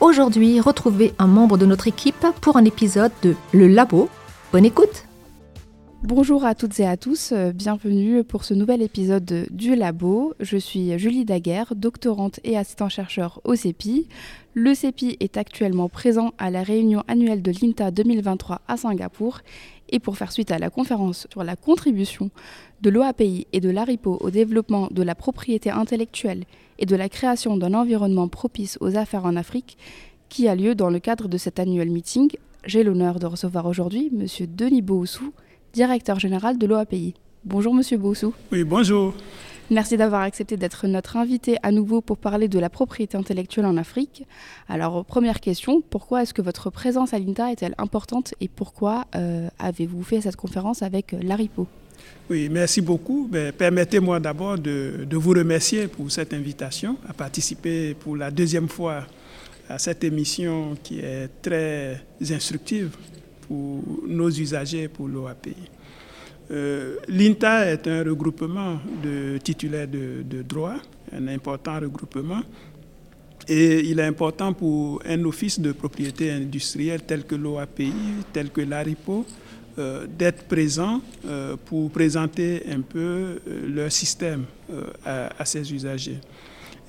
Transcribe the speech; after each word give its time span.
Aujourd'hui, 0.00 0.60
retrouvez 0.60 1.14
un 1.18 1.28
membre 1.28 1.56
de 1.56 1.66
notre 1.66 1.86
équipe 1.86 2.26
pour 2.40 2.56
un 2.56 2.64
épisode 2.64 3.12
de 3.22 3.36
Le 3.52 3.68
Labo. 3.68 4.08
Bonne 4.52 4.64
écoute 4.64 5.04
Bonjour 6.02 6.44
à 6.44 6.54
toutes 6.54 6.78
et 6.80 6.86
à 6.86 6.98
tous, 6.98 7.32
euh, 7.32 7.52
bienvenue 7.52 8.24
pour 8.24 8.44
ce 8.44 8.52
nouvel 8.52 8.82
épisode 8.82 9.46
du 9.50 9.74
Labo. 9.74 10.34
Je 10.38 10.58
suis 10.58 10.98
Julie 10.98 11.24
Daguerre, 11.24 11.72
doctorante 11.74 12.40
et 12.44 12.58
assistant-chercheur 12.58 13.40
au 13.44 13.54
CEPI. 13.54 14.08
Le 14.52 14.74
CEPI 14.74 15.16
est 15.20 15.38
actuellement 15.38 15.88
présent 15.88 16.34
à 16.36 16.50
la 16.50 16.62
réunion 16.62 17.04
annuelle 17.08 17.40
de 17.40 17.52
l'INTA 17.52 17.90
2023 17.90 18.60
à 18.68 18.76
Singapour. 18.76 19.40
Et 19.90 19.98
pour 19.98 20.16
faire 20.16 20.32
suite 20.32 20.50
à 20.50 20.58
la 20.58 20.70
conférence 20.70 21.26
sur 21.30 21.44
la 21.44 21.56
contribution 21.56 22.30
de 22.80 22.90
l'OAPI 22.90 23.46
et 23.52 23.60
de 23.60 23.70
l'ARIPO 23.70 24.18
au 24.20 24.30
développement 24.30 24.88
de 24.90 25.02
la 25.02 25.14
propriété 25.14 25.70
intellectuelle 25.70 26.44
et 26.78 26.86
de 26.86 26.96
la 26.96 27.08
création 27.08 27.56
d'un 27.56 27.74
environnement 27.74 28.28
propice 28.28 28.78
aux 28.80 28.96
affaires 28.96 29.24
en 29.24 29.36
Afrique, 29.36 29.76
qui 30.28 30.48
a 30.48 30.54
lieu 30.54 30.74
dans 30.74 30.90
le 30.90 30.98
cadre 30.98 31.28
de 31.28 31.38
cet 31.38 31.60
annuel 31.60 31.90
meeting, 31.90 32.30
j'ai 32.66 32.82
l'honneur 32.82 33.18
de 33.18 33.26
recevoir 33.26 33.66
aujourd'hui 33.66 34.10
M. 34.12 34.26
Denis 34.48 34.82
Boussou, 34.82 35.32
directeur 35.72 36.18
général 36.18 36.58
de 36.58 36.66
l'OAPI. 36.66 37.14
Bonjour 37.44 37.74
Monsieur 37.74 37.98
Boussou. 37.98 38.32
Oui, 38.50 38.64
bonjour. 38.64 39.14
Merci 39.70 39.96
d'avoir 39.96 40.20
accepté 40.20 40.58
d'être 40.58 40.86
notre 40.86 41.16
invité 41.16 41.56
à 41.62 41.72
nouveau 41.72 42.02
pour 42.02 42.18
parler 42.18 42.48
de 42.48 42.58
la 42.58 42.68
propriété 42.68 43.16
intellectuelle 43.16 43.64
en 43.64 43.78
Afrique. 43.78 44.26
Alors, 44.68 45.06
première 45.06 45.40
question, 45.40 45.80
pourquoi 45.80 46.22
est-ce 46.22 46.34
que 46.34 46.42
votre 46.42 46.68
présence 46.68 47.14
à 47.14 47.18
l'INTA 47.18 47.50
est-elle 47.50 47.74
importante 47.78 48.34
et 48.42 48.48
pourquoi 48.48 49.06
euh, 49.16 49.48
avez-vous 49.58 50.02
fait 50.02 50.20
cette 50.20 50.36
conférence 50.36 50.82
avec 50.82 51.14
euh, 51.14 51.18
l'ARIPO? 51.22 51.66
Oui, 52.28 52.50
merci 52.50 52.82
beaucoup. 52.82 53.26
Ben, 53.30 53.52
Permettez-moi 53.52 54.20
d'abord 54.20 54.58
de, 54.58 55.06
de, 55.08 55.16
vous 55.16 55.30
remercier 55.30 55.88
pour 55.88 56.10
cette 56.10 56.34
invitation 56.34 56.98
à 57.08 57.14
participer 57.14 57.94
pour 57.94 58.16
la 58.16 58.30
deuxième 58.30 58.68
fois 58.68 59.06
à 59.70 59.78
cette 59.78 60.04
émission 60.04 60.76
qui 60.82 60.98
est 60.98 61.30
très 61.40 62.04
instructive 62.30 62.90
pour 63.48 63.82
nos 64.06 64.28
usagers, 64.28 64.88
pour 64.88 65.08
l'OAPI. 65.08 65.54
Euh, 66.50 66.96
L'INTA 67.08 67.72
est 67.72 67.86
un 67.88 68.02
regroupement 68.04 68.78
de 69.02 69.38
titulaires 69.38 69.88
de, 69.88 70.22
de, 70.28 70.42
droit, 70.42 70.74
un 71.12 71.28
important 71.28 71.80
regroupement, 71.80 72.40
et 73.48 73.80
il 73.80 73.98
est 73.98 74.04
important 74.04 74.52
pour 74.52 75.02
un 75.06 75.22
office 75.24 75.58
de 75.60 75.72
propriété 75.72 76.30
industrielle 76.30 77.02
tel 77.06 77.24
que 77.24 77.34
l'OAPI, 77.34 77.92
tel 78.32 78.50
que 78.50 78.60
l'ARIPO, 78.60 79.24
euh, 79.76 80.06
d'être 80.06 80.44
présent 80.44 81.00
euh, 81.26 81.56
pour 81.64 81.90
présenter 81.90 82.62
un 82.70 82.80
peu 82.80 83.40
leur 83.66 83.90
système 83.90 84.44
à, 85.04 85.30
à 85.38 85.44
ses 85.44 85.72
usagers. 85.72 86.18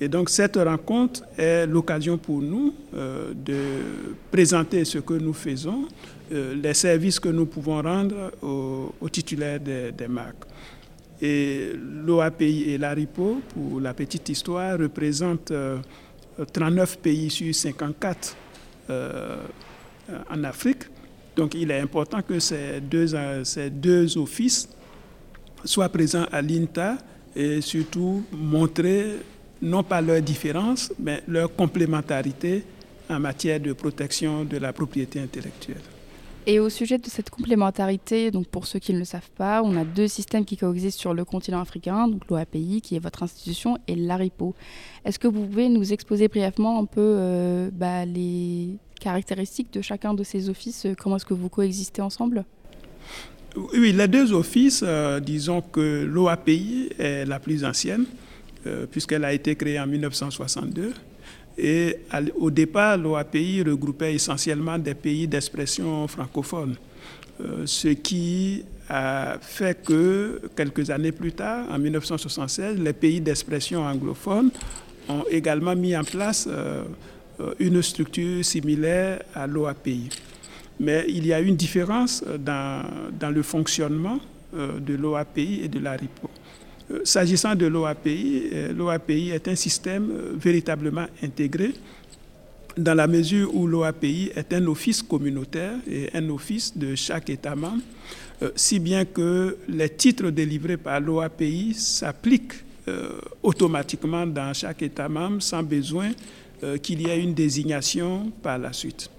Et 0.00 0.08
donc 0.08 0.28
cette 0.28 0.56
rencontre 0.56 1.22
est 1.38 1.66
l'occasion 1.66 2.18
pour 2.18 2.42
nous 2.42 2.74
de 2.92 3.56
présenter 4.30 4.84
ce 4.84 4.98
que 4.98 5.14
nous 5.14 5.32
faisons, 5.32 5.88
les 6.30 6.74
services 6.74 7.20
que 7.20 7.28
nous 7.28 7.46
pouvons 7.46 7.82
rendre 7.82 8.32
aux, 8.42 9.08
titulaires 9.08 9.60
des, 9.60 10.08
marques. 10.08 10.44
Et 11.20 11.72
l'OAPI 11.74 12.70
et 12.70 12.78
l'ARIPO, 12.78 13.40
pour 13.54 13.80
la 13.80 13.94
petite 13.94 14.28
histoire, 14.28 14.78
représentent 14.78 15.50
euh, 15.50 15.78
39 16.52 16.98
pays 16.98 17.30
sur 17.30 17.54
54 17.54 18.36
euh, 18.90 19.36
en 20.30 20.44
Afrique. 20.44 20.84
Donc 21.34 21.54
il 21.54 21.70
est 21.70 21.80
important 21.80 22.20
que 22.22 22.38
ces 22.38 22.80
deux, 22.80 23.06
ces 23.44 23.70
deux 23.70 24.18
offices 24.18 24.68
soient 25.64 25.88
présents 25.88 26.26
à 26.32 26.42
l'INTA 26.42 26.98
et 27.34 27.60
surtout 27.60 28.22
montrer 28.32 29.16
non 29.62 29.82
pas 29.82 30.00
leurs 30.00 30.22
différences, 30.22 30.92
mais 30.98 31.22
leur 31.28 31.54
complémentarité 31.54 32.64
en 33.08 33.20
matière 33.20 33.60
de 33.60 33.72
protection 33.72 34.44
de 34.44 34.58
la 34.58 34.72
propriété 34.72 35.20
intellectuelle. 35.20 35.95
Et 36.48 36.60
au 36.60 36.68
sujet 36.68 36.98
de 36.98 37.06
cette 37.06 37.28
complémentarité, 37.28 38.30
donc 38.30 38.46
pour 38.46 38.68
ceux 38.68 38.78
qui 38.78 38.92
ne 38.94 39.00
le 39.00 39.04
savent 39.04 39.30
pas, 39.36 39.62
on 39.64 39.76
a 39.76 39.84
deux 39.84 40.06
systèmes 40.06 40.44
qui 40.44 40.56
coexistent 40.56 41.00
sur 41.00 41.12
le 41.12 41.24
continent 41.24 41.60
africain, 41.60 42.06
donc 42.06 42.22
l'OAPI 42.30 42.80
qui 42.80 42.94
est 42.94 43.00
votre 43.00 43.24
institution 43.24 43.78
et 43.88 43.96
l'ARIPO. 43.96 44.54
Est-ce 45.04 45.18
que 45.18 45.26
vous 45.26 45.44
pouvez 45.44 45.68
nous 45.68 45.92
exposer 45.92 46.28
brièvement 46.28 46.78
un 46.78 46.84
peu 46.84 47.00
euh, 47.00 47.68
bah, 47.72 48.04
les 48.04 48.78
caractéristiques 49.00 49.72
de 49.72 49.80
chacun 49.80 50.14
de 50.14 50.22
ces 50.22 50.48
offices 50.48 50.86
Comment 50.96 51.16
est-ce 51.16 51.26
que 51.26 51.34
vous 51.34 51.48
coexistez 51.48 52.00
ensemble? 52.00 52.44
Oui, 53.56 53.92
les 53.92 54.06
deux 54.06 54.32
offices, 54.32 54.84
euh, 54.86 55.18
disons 55.18 55.62
que 55.62 56.04
l'OAPI 56.04 56.90
est 56.98 57.24
la 57.24 57.40
plus 57.40 57.64
ancienne, 57.64 58.04
euh, 58.66 58.86
puisqu'elle 58.86 59.24
a 59.24 59.32
été 59.32 59.56
créée 59.56 59.80
en 59.80 59.86
1962. 59.88 60.92
Et 61.58 61.98
au 62.38 62.50
départ, 62.50 62.98
l'OAPI 62.98 63.62
regroupait 63.62 64.14
essentiellement 64.14 64.78
des 64.78 64.94
pays 64.94 65.26
d'expression 65.26 66.06
francophone, 66.06 66.76
euh, 67.40 67.62
ce 67.64 67.88
qui 67.88 68.62
a 68.88 69.36
fait 69.40 69.82
que 69.82 70.40
quelques 70.54 70.90
années 70.90 71.12
plus 71.12 71.32
tard, 71.32 71.66
en 71.70 71.78
1976, 71.78 72.78
les 72.78 72.92
pays 72.92 73.20
d'expression 73.20 73.84
anglophone 73.84 74.50
ont 75.08 75.24
également 75.30 75.74
mis 75.74 75.96
en 75.96 76.04
place 76.04 76.46
euh, 76.50 76.84
une 77.58 77.82
structure 77.82 78.44
similaire 78.44 79.22
à 79.34 79.46
l'OAPI. 79.46 80.08
Mais 80.78 81.06
il 81.08 81.26
y 81.26 81.32
a 81.32 81.40
une 81.40 81.56
différence 81.56 82.22
dans, 82.38 82.84
dans 83.18 83.30
le 83.30 83.42
fonctionnement 83.42 84.18
euh, 84.54 84.78
de 84.78 84.94
l'OAPI 84.94 85.62
et 85.64 85.68
de 85.68 85.78
la 85.78 85.92
RIPO. 85.92 86.30
S'agissant 87.04 87.54
de 87.54 87.66
l'OAPI, 87.66 88.50
l'OAPI 88.76 89.30
est 89.30 89.48
un 89.48 89.56
système 89.56 90.12
véritablement 90.36 91.06
intégré 91.22 91.72
dans 92.76 92.94
la 92.94 93.06
mesure 93.06 93.54
où 93.54 93.66
l'OAPI 93.66 94.30
est 94.36 94.52
un 94.52 94.66
office 94.66 95.02
communautaire 95.02 95.74
et 95.90 96.10
un 96.14 96.28
office 96.30 96.76
de 96.76 96.94
chaque 96.94 97.30
État 97.30 97.56
membre, 97.56 97.82
si 98.54 98.78
bien 98.78 99.04
que 99.04 99.56
les 99.68 99.88
titres 99.88 100.30
délivrés 100.30 100.76
par 100.76 101.00
l'OAPI 101.00 101.74
s'appliquent 101.74 102.62
euh, 102.88 103.18
automatiquement 103.42 104.24
dans 104.28 104.54
chaque 104.54 104.80
État 104.82 105.08
membre 105.08 105.42
sans 105.42 105.60
besoin 105.60 106.12
euh, 106.62 106.76
qu'il 106.78 107.02
y 107.02 107.10
ait 107.10 107.20
une 107.20 107.34
désignation 107.34 108.30
par 108.40 108.58
la 108.58 108.72
suite. 108.72 109.10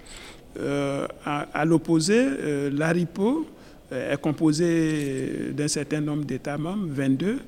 Euh, 0.57 1.05
à 1.25 1.66
l'opposé, 1.66 2.69
l'ARIPO 2.72 3.45
est 3.92 4.20
composé 4.22 5.52
d'un 5.53 5.68
certain 5.68 6.02
nombre 6.02 6.25
d'États 6.25 6.58
membres, 6.58 6.88
22, 6.90 7.40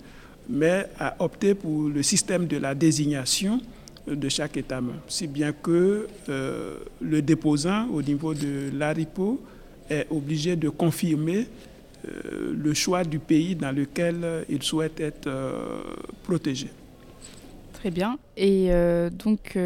mais 0.50 0.88
a 1.00 1.16
opté 1.20 1.54
pour 1.54 1.90
le 1.90 2.02
système 2.02 2.48
de 2.48 2.58
la 2.58 2.74
désignation 2.74 3.62
de 4.08 4.30
chaque 4.30 4.58
État 4.58 4.82
membre, 4.82 5.00
si 5.08 5.28
bien 5.28 5.52
que 5.52 6.08
euh, 6.30 6.78
le 7.02 7.22
déposant 7.22 7.88
au 7.90 8.02
niveau 8.02 8.34
de 8.34 8.72
l'ARIPO 8.74 9.40
est 9.90 10.08
obligé 10.10 10.56
de 10.56 10.70
confirmer 10.70 11.48
euh, 12.08 12.54
le 12.56 12.74
choix 12.74 13.04
du 13.04 13.20
pays 13.20 13.56
dans 13.56 13.72
lequel 13.72 14.46
il 14.50 14.64
souhaite 14.64 15.00
être 15.00 15.28
euh, 15.28 15.82
protégé. 16.24 16.70
Très 17.74 17.92
bien. 17.92 18.18
Et 18.36 18.70
donc, 19.12 19.58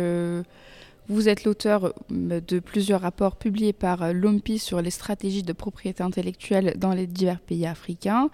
vous 1.10 1.30
êtes 1.30 1.44
l'auteur 1.44 1.94
de 2.10 2.60
plusieurs 2.60 3.02
rapports 3.02 3.36
publiés 3.36 3.74
par 3.74 4.14
l'OMPI 4.14 4.60
sur 4.60 4.82
les 4.82 4.92
stratégies 4.92 5.44
de 5.44 5.54
propriété 5.54 6.04
intellectuelle 6.04 6.74
dans 6.78 6.94
les 6.94 7.08
divers 7.08 7.40
pays 7.40 7.66
africains. 7.66 8.30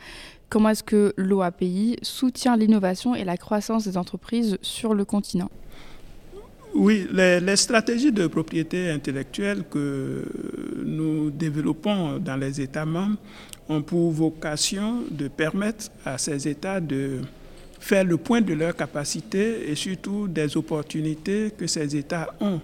Comment 0.49 0.69
est-ce 0.69 0.83
que 0.83 1.13
l'OAPI 1.17 1.97
soutient 2.01 2.57
l'innovation 2.57 3.15
et 3.15 3.23
la 3.23 3.37
croissance 3.37 3.85
des 3.85 3.97
entreprises 3.97 4.57
sur 4.61 4.93
le 4.93 5.05
continent? 5.05 5.49
Oui, 6.75 7.07
les, 7.11 7.39
les, 7.39 7.55
stratégies 7.55 8.11
de 8.11 8.27
propriété 8.27 8.89
intellectuelle 8.91 9.63
que 9.69 10.23
nous 10.85 11.31
développons 11.31 12.19
dans 12.19 12.35
les 12.35 12.61
États 12.61 12.85
membres 12.85 13.17
ont 13.69 13.81
pour 13.81 14.11
vocation 14.11 15.03
de 15.09 15.27
permettre 15.27 15.89
à 16.05 16.19
ces 16.19 16.47
États 16.47 16.79
de 16.79 17.21
faire 17.79 18.03
le 18.03 18.17
point 18.17 18.41
de 18.41 18.53
leurs 18.53 18.75
capacités 18.75 19.69
et 19.69 19.75
surtout 19.75 20.27
des 20.27 20.55
opportunités 20.57 21.51
que 21.57 21.65
ces 21.67 21.95
États 21.95 22.33
ont 22.39 22.59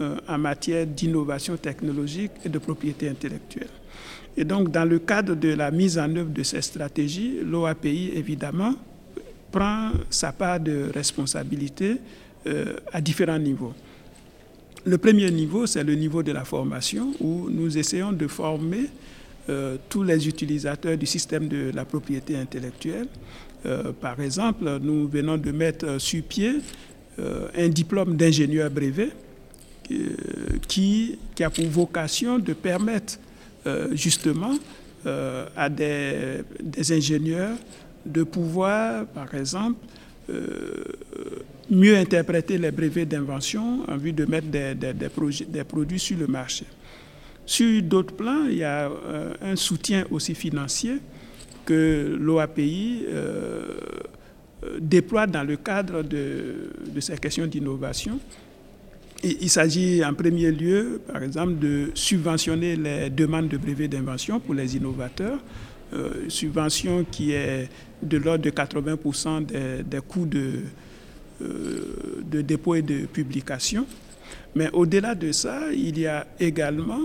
euh, 0.00 0.16
en 0.28 0.38
matière 0.38 0.86
d'innovation 0.86 1.56
technologique 1.56 2.32
et 2.44 2.48
de 2.48 2.58
propriété 2.58 3.08
intellectuelle. 3.08 3.68
Et 4.36 4.44
donc, 4.44 4.70
dans 4.70 4.84
le 4.84 5.00
cadre 5.00 5.34
de 5.34 5.48
la 5.48 5.70
mise 5.72 5.98
en 5.98 6.14
œuvre 6.14 6.30
de 6.30 6.42
ces 6.44 6.62
stratégies, 6.62 7.38
l'OAPI, 7.44 8.12
évidemment, 8.14 8.74
prend 9.50 9.90
sa 10.10 10.30
part 10.30 10.60
de 10.60 10.90
responsabilité 10.94 11.96
euh, 12.46 12.76
à 12.92 13.00
différents 13.00 13.38
niveaux. 13.38 13.74
Le 14.84 14.96
premier 14.98 15.30
niveau, 15.30 15.66
c'est 15.66 15.82
le 15.82 15.94
niveau 15.94 16.22
de 16.22 16.30
la 16.32 16.44
formation 16.44 17.12
où 17.20 17.48
nous 17.50 17.76
essayons 17.76 18.12
de 18.12 18.26
former 18.28 18.84
euh, 19.50 19.76
tous 19.88 20.02
les 20.02 20.28
utilisateurs 20.28 20.96
du 20.96 21.06
système 21.06 21.48
de 21.48 21.72
la 21.74 21.84
propriété 21.84 22.36
intellectuelle. 22.36 23.08
Euh, 23.66 23.92
par 23.92 24.20
exemple, 24.20 24.78
nous 24.80 25.08
venons 25.08 25.36
de 25.36 25.50
mettre 25.50 26.00
sur 26.00 26.22
pied 26.22 26.56
euh, 27.18 27.48
un 27.56 27.68
diplôme 27.68 28.16
d'ingénieur 28.16 28.70
brevet 28.70 29.10
qui, 30.68 31.18
a 31.40 31.48
pour 31.50 31.66
vocation 31.66 32.38
de 32.38 32.52
permettre 32.52 33.18
justement 33.92 34.52
à 35.56 35.70
des, 35.70 36.44
ingénieurs 36.90 37.56
de 38.04 38.22
pouvoir, 38.22 39.06
par 39.06 39.34
exemple, 39.34 39.78
mieux 41.70 41.96
interpréter 41.96 42.58
les 42.58 42.70
brevets 42.70 43.06
d'invention 43.06 43.80
en 43.88 43.96
vue 43.96 44.12
de 44.12 44.24
mettre 44.24 44.48
des, 44.48 45.64
produits 45.64 45.98
sur 45.98 46.18
le 46.18 46.26
marché. 46.26 46.64
Sur 47.46 47.82
d'autres 47.82 48.14
plans, 48.14 48.44
il 48.48 48.58
y 48.58 48.64
a 48.64 48.90
euh, 48.90 49.32
un 49.40 49.56
soutien 49.56 50.04
aussi 50.10 50.34
financier 50.34 50.98
que 51.68 52.16
l'OAPI 52.18 53.04
euh, 53.08 53.76
déploie 54.80 55.26
dans 55.26 55.44
le 55.44 55.58
cadre 55.58 56.00
de, 56.02 56.70
ces 56.98 57.18
questions 57.18 57.46
d'innovation. 57.46 58.18
Il 59.22 59.50
s'agit 59.50 60.02
en 60.02 60.14
premier 60.14 60.50
lieu, 60.50 60.98
par 61.12 61.22
exemple, 61.22 61.58
de 61.58 61.90
subventionner 61.92 62.74
les 62.76 63.10
demandes 63.10 63.48
de 63.48 63.58
brevets 63.58 63.88
d'invention 63.88 64.40
pour 64.40 64.54
les 64.54 64.76
innovateurs, 64.76 65.40
euh, 65.92 66.08
subvention 66.28 67.04
qui 67.10 67.32
est 67.32 67.68
de 68.02 68.16
l'ordre 68.16 68.44
de 68.44 68.50
80% 68.50 69.44
des, 69.84 69.98
coûts 70.00 70.26
euh, 70.34 70.62
de 72.30 72.40
dépôt 72.40 72.76
et 72.76 72.82
de 72.82 73.04
publication. 73.04 73.84
Mais 74.54 74.70
au-delà 74.72 75.14
de 75.14 75.32
ça, 75.32 75.70
il 75.74 75.98
y 75.98 76.06
a 76.06 76.26
également 76.40 77.00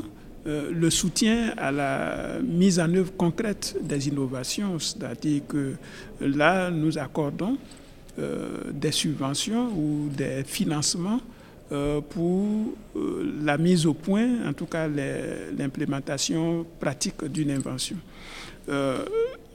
euh, 0.46 0.72
le 0.74 0.90
soutien 0.90 1.54
à 1.56 1.72
la 1.72 2.40
mise 2.44 2.78
en 2.78 2.94
œuvre 2.94 3.14
concrète 3.16 3.78
des 3.82 4.10
innovations, 4.10 4.78
c'est-à-dire 4.78 5.42
que 5.48 5.76
là, 6.20 6.70
nous 6.70 6.98
accordons 6.98 7.58
euh, 8.20 8.58
des 8.74 8.92
subventions 8.92 9.68
ou 9.70 10.10
des 10.10 10.44
financements 10.44 11.22
euh, 11.72 12.02
pour 12.02 12.74
la 13.42 13.58
mise 13.58 13.86
au 13.86 13.94
point, 13.94 14.46
en 14.46 14.52
tout 14.52 14.66
cas 14.66 14.86
l'implémentation 15.58 16.66
pratique 16.78 17.24
d'une 17.24 17.52
invention. 17.52 17.96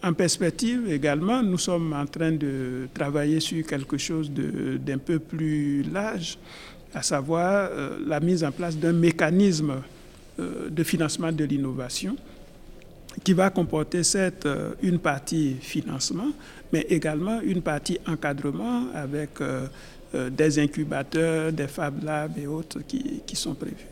En 0.03 0.13
perspective 0.15 0.91
également, 0.91 1.43
nous 1.43 1.59
sommes 1.59 1.93
en 1.93 2.07
train 2.07 2.33
de 2.33 2.89
travailler 2.95 3.41
sur 3.41 3.67
quelque 3.67 3.99
chose 3.99 4.31
d'un 4.31 4.99
peu 4.99 5.19
plus 5.19 5.83
large, 5.83 6.39
à 6.95 7.03
savoir 7.03 7.69
la 8.07 8.21
mise 8.21 8.43
en 8.43 8.53
place 8.53 8.77
d'un 8.77 8.93
mécanisme 8.93 9.75
de 10.39 10.83
financement 10.85 11.33
de 11.33 11.45
l'innovation 11.45 12.17
qui 13.25 13.33
va 13.33 13.51
comporter 13.51 14.03
cette, 14.03 14.47
euh, 14.47 14.75
une 14.83 14.99
partie 14.99 15.57
financement, 15.61 16.29
mais 16.73 16.87
également 16.89 17.41
une 17.41 17.63
partie 17.63 17.99
encadrement 18.07 18.85
avec 18.95 19.41
euh, 19.41 19.67
euh, 20.15 20.31
des 20.31 20.59
incubateurs, 20.59 21.53
des 21.53 21.69
Fab 21.69 22.03
Labs 22.03 22.39
et 22.39 22.47
autres 22.47 22.81
qui, 22.87 23.23
qui, 23.27 23.37
sont 23.37 23.55
prévus. 23.55 23.87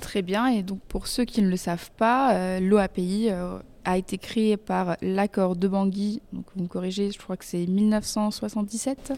Très 0.00 0.22
bien, 0.22 0.46
et 0.46 0.62
donc 0.62 0.80
pour 0.88 1.06
ceux 1.06 1.24
qui 1.24 1.42
ne 1.42 1.48
le 1.48 1.56
savent 1.56 1.90
pas, 1.96 2.60
l'OAPI 2.60 3.30
a 3.84 3.98
été 3.98 4.16
créé 4.16 4.56
par 4.56 4.96
l'accord 5.02 5.56
de 5.56 5.66
Bangui, 5.66 6.20
donc 6.32 6.44
vous 6.54 6.62
me 6.62 6.68
corrigez, 6.68 7.10
je 7.10 7.18
crois 7.18 7.36
que 7.36 7.44
c'est 7.44 7.66
1977 7.66 9.12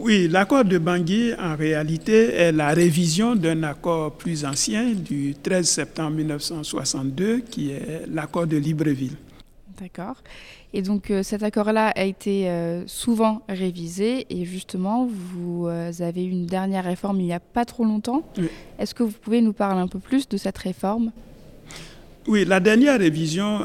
oui, 0.00 0.28
l'accord 0.28 0.64
de 0.64 0.78
Bangui, 0.78 1.32
en 1.38 1.54
réalité, 1.54 2.34
est 2.34 2.52
la 2.52 2.68
révision 2.70 3.36
d'un 3.36 3.62
accord 3.62 4.12
plus 4.12 4.44
ancien 4.44 4.92
du 4.92 5.34
13 5.40 5.68
septembre 5.68 6.16
1962, 6.16 7.40
qui 7.48 7.70
est 7.70 8.02
l'accord 8.10 8.46
de 8.46 8.56
Libreville. 8.56 9.16
D'accord. 9.80 10.16
Et 10.72 10.82
donc 10.82 11.10
euh, 11.12 11.22
cet 11.22 11.44
accord-là 11.44 11.92
a 11.94 12.02
été 12.02 12.48
euh, 12.48 12.82
souvent 12.88 13.42
révisé 13.48 14.26
et 14.28 14.44
justement, 14.44 15.08
vous 15.08 15.68
euh, 15.68 15.92
avez 16.00 16.24
eu 16.24 16.30
une 16.30 16.46
dernière 16.46 16.84
réforme 16.84 17.20
il 17.20 17.26
n'y 17.26 17.32
a 17.32 17.40
pas 17.40 17.64
trop 17.64 17.84
longtemps. 17.84 18.24
Oui. 18.36 18.48
Est-ce 18.80 18.92
que 18.94 19.04
vous 19.04 19.12
pouvez 19.12 19.40
nous 19.40 19.52
parler 19.52 19.80
un 19.80 19.86
peu 19.86 20.00
plus 20.00 20.28
de 20.28 20.36
cette 20.36 20.58
réforme? 20.58 21.12
Oui, 22.26 22.44
la 22.44 22.58
dernière 22.58 22.98
révision 22.98 23.60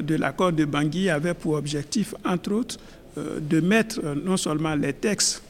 de 0.00 0.14
l'accord 0.14 0.50
de 0.50 0.64
Bangui 0.64 1.10
avait 1.10 1.34
pour 1.34 1.52
objectif, 1.52 2.14
entre 2.24 2.52
autres, 2.52 2.78
de 3.16 3.60
mettre 3.60 4.00
non 4.24 4.38
seulement 4.38 4.74
les 4.74 4.94
textes 4.94 5.42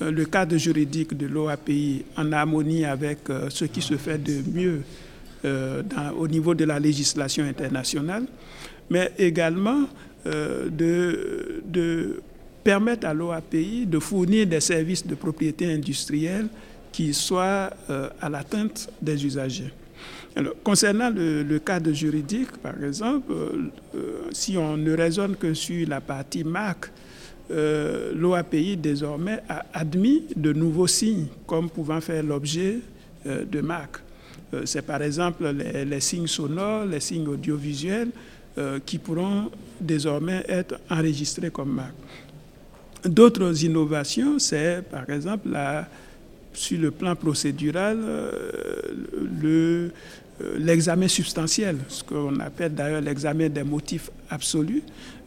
le 0.00 0.24
cadre 0.24 0.56
juridique 0.56 1.16
de 1.16 1.26
l'OAPI 1.26 2.04
en 2.16 2.32
harmonie 2.32 2.84
avec 2.84 3.18
euh, 3.28 3.48
ce 3.50 3.64
qui 3.66 3.82
se 3.82 3.96
fait 3.96 4.18
de 4.18 4.42
mieux 4.52 4.80
euh, 5.44 5.82
au 6.18 6.26
niveau 6.26 6.54
de 6.54 6.64
la 6.64 6.78
législation 6.78 7.44
internationale, 7.44 8.24
mais 8.88 9.12
également 9.18 9.84
euh, 10.26 10.68
de, 10.70 12.20
permettre 12.64 13.06
à 13.06 13.14
l'OAPI 13.14 13.86
de 13.86 13.98
fournir 13.98 14.46
des 14.46 14.60
services 14.60 15.06
de 15.06 15.14
propriété 15.14 15.72
industrielle 15.72 16.48
qui 16.92 17.14
soient 17.14 17.70
à 18.20 18.28
l'atteinte 18.28 18.90
des 19.00 19.24
usagers. 19.24 19.72
Alors, 20.36 20.52
concernant 20.62 21.08
le, 21.08 21.42
le, 21.42 21.58
cadre 21.58 21.92
juridique, 21.92 22.50
par 22.62 22.74
exemple, 22.84 23.32
si 24.32 24.58
on 24.58 24.76
ne 24.76 24.92
raisonne 24.94 25.36
que 25.36 25.54
sur 25.54 25.88
la 25.88 26.00
partie 26.02 26.44
marque, 26.44 26.90
euh, 27.50 28.12
l'OAPI 28.14 28.76
désormais 28.76 29.40
a 29.48 29.64
admis 29.72 30.22
de 30.36 30.52
nouveaux 30.52 30.86
signes 30.86 31.26
comme 31.46 31.68
pouvant 31.68 32.00
faire 32.00 32.22
l'objet 32.22 32.78
euh, 33.26 33.44
de 33.44 33.60
marques. 33.60 33.98
Euh, 34.54 34.62
C'est 34.64 34.82
par 34.82 35.02
exemple 35.02 35.48
les, 35.50 36.00
signes 36.00 36.26
sonores, 36.28 36.84
les 36.84 37.00
signes 37.00 37.26
audiovisuels 37.28 38.10
qui 38.84 38.98
pourront 38.98 39.50
désormais 39.80 40.44
être 40.46 40.78
enregistrés 40.90 41.50
comme 41.50 41.72
marques. 41.72 41.94
D'autres 43.04 43.64
innovations, 43.64 44.38
c'est 44.38 44.82
par 44.90 45.08
exemple 45.08 45.48
sur 46.52 46.78
le 46.78 46.90
plan 46.90 47.16
procédural 47.16 47.96
le 49.40 49.92
l'examen 50.58 51.08
substantiel, 51.08 51.78
ce 51.88 52.02
qu'on 52.04 52.38
appelle 52.40 52.74
d'ailleurs 52.74 53.00
l'examen 53.00 53.48
des 53.48 53.62
motifs 53.62 54.10
absolus, 54.28 54.82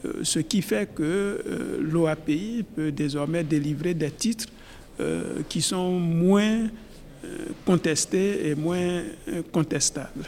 euh, 0.06 0.20
ce 0.24 0.40
qui 0.40 0.62
fait 0.62 0.94
que 0.94 1.04
euh, 1.04 1.80
l'OAPI 1.82 2.64
peut 2.76 2.92
désormais 2.92 3.44
délivrer 3.44 3.94
des 3.94 4.12
titres 4.12 4.48
euh, 5.00 5.42
qui 5.50 5.62
sont 5.62 5.92
moins 6.00 6.70
contestés 7.66 8.50
et 8.50 8.56
moins 8.56 9.02
contestables. 9.54 10.26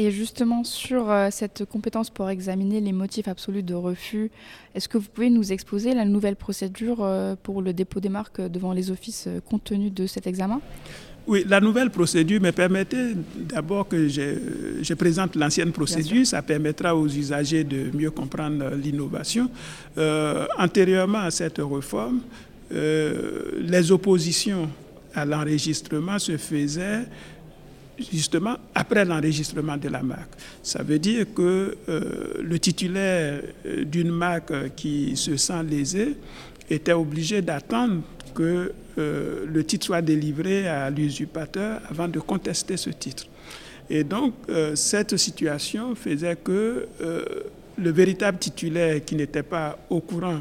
Et 0.00 0.12
justement, 0.12 0.62
sur 0.62 1.10
euh, 1.10 1.26
cette 1.32 1.64
compétence 1.64 2.08
pour 2.08 2.30
examiner 2.30 2.80
les 2.80 2.92
motifs 2.92 3.26
absolus 3.26 3.64
de 3.64 3.74
refus, 3.74 4.30
est-ce 4.76 4.88
que 4.88 4.96
vous 4.96 5.08
pouvez 5.12 5.28
nous 5.28 5.50
exposer 5.52 5.92
la 5.92 6.04
nouvelle 6.04 6.36
procédure 6.36 6.98
euh, 7.00 7.34
pour 7.42 7.62
le 7.62 7.72
dépôt 7.72 7.98
des 7.98 8.08
marques 8.08 8.40
devant 8.40 8.72
les 8.72 8.92
offices 8.92 9.24
euh, 9.26 9.40
compte 9.40 9.64
tenu 9.64 9.90
de 9.90 10.06
cet 10.06 10.28
examen? 10.28 10.60
Oui, 11.28 11.44
la 11.46 11.60
nouvelle 11.60 11.90
procédure 11.90 12.40
me 12.40 12.52
permettait 12.52 13.12
d'abord 13.36 13.86
que 13.86 14.08
je, 14.08 14.22
je 14.80 14.94
présente 14.94 15.36
l'ancienne 15.36 15.72
procédure. 15.72 16.26
Ça 16.26 16.40
permettra 16.40 16.96
aux 16.96 17.06
usagers 17.06 17.64
de 17.64 17.94
mieux 17.94 18.10
comprendre 18.10 18.70
l'innovation. 18.82 19.50
Euh, 19.98 20.46
antérieurement 20.58 21.18
à 21.18 21.30
cette 21.30 21.58
réforme, 21.58 22.20
euh, 22.72 23.42
les 23.60 23.92
oppositions 23.92 24.70
à 25.14 25.26
l'enregistrement 25.26 26.18
se 26.18 26.38
faisaient 26.38 27.04
justement 28.10 28.56
après 28.74 29.04
l'enregistrement 29.04 29.76
de 29.76 29.90
la 29.90 30.02
marque. 30.02 30.32
Ça 30.62 30.82
veut 30.82 30.98
dire 30.98 31.26
que 31.34 31.76
euh, 31.90 32.34
le 32.42 32.58
titulaire 32.58 33.42
d'une 33.84 34.12
marque 34.12 34.74
qui 34.76 35.14
se 35.14 35.36
sent 35.36 35.62
lésé 35.68 36.16
était 36.70 36.92
obligé 36.94 37.42
d'attendre 37.42 38.00
que 38.38 38.72
euh, 38.98 39.46
le 39.52 39.64
titre 39.64 39.86
soit 39.86 40.00
délivré 40.00 40.68
à 40.68 40.88
l'usurpateur 40.90 41.80
avant 41.90 42.06
de 42.06 42.20
contester 42.20 42.76
ce 42.76 42.90
titre. 42.90 43.26
Et 43.90 44.04
donc, 44.04 44.34
euh, 44.48 44.76
cette 44.76 45.16
situation 45.16 45.96
faisait 45.96 46.36
que 46.36 46.86
euh, 47.00 47.24
le 47.76 47.90
véritable 47.90 48.38
titulaire 48.38 49.04
qui 49.04 49.16
n'était 49.16 49.42
pas 49.42 49.76
au 49.90 50.00
courant 50.00 50.40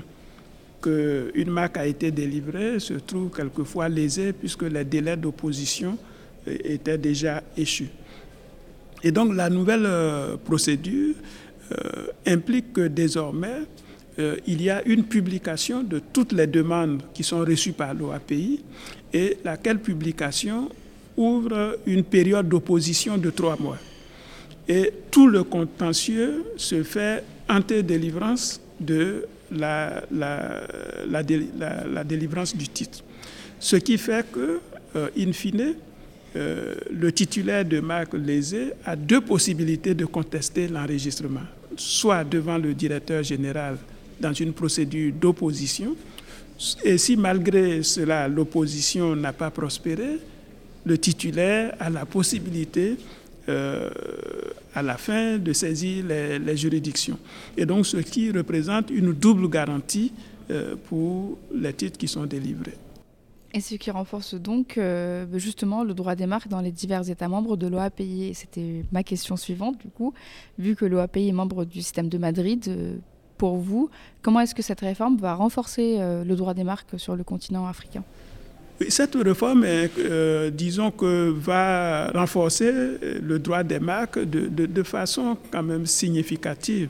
qu'une 0.79 1.49
marque 1.49 1.77
a 1.77 1.87
été 1.87 2.11
délivrée 2.11 2.79
se 2.79 2.93
trouve 2.93 3.31
quelquefois 3.35 3.89
lésé 3.89 4.31
puisque 4.31 4.61
les 4.61 4.83
délais 4.83 5.17
d'opposition 5.17 5.97
était 6.45 6.99
déjà 6.99 7.41
échu. 7.57 7.87
Et 9.01 9.11
donc 9.11 9.33
la 9.33 9.49
nouvelle 9.49 9.87
procédure 10.45 11.15
implique 12.27 12.73
que 12.73 12.87
désormais, 12.87 13.61
euh, 14.19 14.35
il 14.47 14.61
y 14.61 14.69
a 14.69 14.81
une 14.87 15.03
publication 15.03 15.83
de 15.83 15.99
toutes 16.11 16.31
les 16.31 16.47
demandes 16.47 17.01
qui 17.13 17.23
sont 17.23 17.39
reçues 17.39 17.73
par 17.73 17.93
l'OAPI 17.93 18.61
et 19.13 19.37
laquelle 19.43 19.79
publication 19.79 20.69
ouvre 21.15 21.77
une 21.85 22.03
période 22.03 22.47
d'opposition 22.47 23.17
de 23.17 23.29
trois 23.29 23.57
mois. 23.59 23.77
Et 24.67 24.91
tout 25.11 25.27
le 25.27 25.43
contentieux 25.43 26.45
se 26.57 26.83
fait 26.83 27.23
antée-délivrance 27.49 28.59
de 28.79 29.25
la, 29.51 30.03
la, 30.11 30.61
la, 31.07 31.23
la, 31.87 32.03
délivrance 32.03 32.55
du 32.55 32.67
titre. 32.67 33.03
Ce 33.59 33.77
qui 33.77 33.97
fait 33.97 34.25
que, 34.31 34.59
euh, 34.95 35.09
in 35.17 35.31
fine, 35.31 35.75
euh, 36.35 36.75
le 36.91 37.11
titulaire 37.11 37.63
de 37.65 37.79
marque 37.79 38.13
lésée 38.13 38.73
a 38.85 38.95
deux 38.95 39.21
possibilités 39.21 39.93
de 39.93 40.05
contester 40.05 40.67
l'enregistrement, 40.67 41.45
soit 41.77 42.23
devant 42.23 42.57
le 42.57 42.73
directeur 42.73 43.23
général 43.23 43.77
dans 44.19 44.33
une 44.33 44.53
procédure 44.53 45.13
d'opposition, 45.13 45.95
et 46.83 46.97
si 46.97 47.15
malgré 47.15 47.83
cela 47.83 48.27
l'opposition 48.27 49.15
n'a 49.15 49.33
pas 49.33 49.51
prospéré, 49.51 50.19
le 50.85 50.97
titulaire 50.97 51.75
a 51.79 51.89
la 51.89 52.05
possibilité 52.05 52.97
euh, 53.49 53.89
à 54.73 54.81
la 54.81 54.97
fin 54.97 55.37
de 55.37 55.53
saisir 55.53 56.05
les, 56.05 56.57
juridictions. 56.57 57.17
Et 57.55 57.65
donc 57.65 57.85
ce 57.85 57.97
qui 57.97 58.31
représente 58.31 58.89
une 58.89 59.13
double 59.13 59.49
garantie 59.49 60.11
euh, 60.49 60.75
pour 60.87 61.37
les 61.53 61.73
titres 61.73 61.97
qui 61.97 62.07
sont 62.07 62.25
délivrés. 62.25 62.77
Et 63.53 63.61
ce 63.61 63.75
qui 63.75 63.89
renforce 63.89 64.35
donc 64.35 64.77
euh, 64.77 65.25
justement 65.35 65.83
le 65.83 65.93
droit 65.93 66.15
des 66.15 66.27
marques 66.27 66.47
dans 66.47 66.61
les 66.61 66.71
divers 66.71 67.09
États 67.09 67.27
membres 67.27 67.57
de 67.57 67.67
l'OAPI. 67.67 68.33
C'était 68.33 68.83
ma 68.91 69.03
question 69.03 69.35
suivante 69.35 69.79
du 69.79 69.89
coup, 69.89 70.13
vu 70.59 70.75
que 70.75 70.85
l'OAPI 70.85 71.29
est 71.29 71.31
membre 71.31 71.65
du 71.65 71.81
système 71.81 72.09
de 72.09 72.17
Madrid. 72.17 72.99
Euh, 73.37 73.47
pour 73.47 73.57
vous, 73.57 73.89
comment 74.21 74.39
est-ce 74.41 74.55
que 74.55 74.61
cette 74.61 74.81
réforme 74.81 75.17
va 75.17 75.33
renforcer 75.35 75.97
euh, 75.99 76.23
le 76.23 76.35
droit 76.35 76.53
des 76.53 76.63
marques 76.63 76.99
sur 76.99 77.15
le 77.15 77.23
continent 77.23 77.67
africain? 77.67 78.03
Cette 78.89 79.15
réforme, 79.15 79.65
euh, 79.65 80.51
disons 80.51 80.91
que 80.91 81.31
va 81.31 82.11
renforcer 82.11 82.71
le 83.21 83.39
droit 83.39 83.63
des 83.63 83.79
marques 83.79 84.19
de, 84.19 84.47
de, 84.67 84.83
façon 84.83 85.35
quand 85.51 85.63
même 85.63 85.87
significative, 85.87 86.89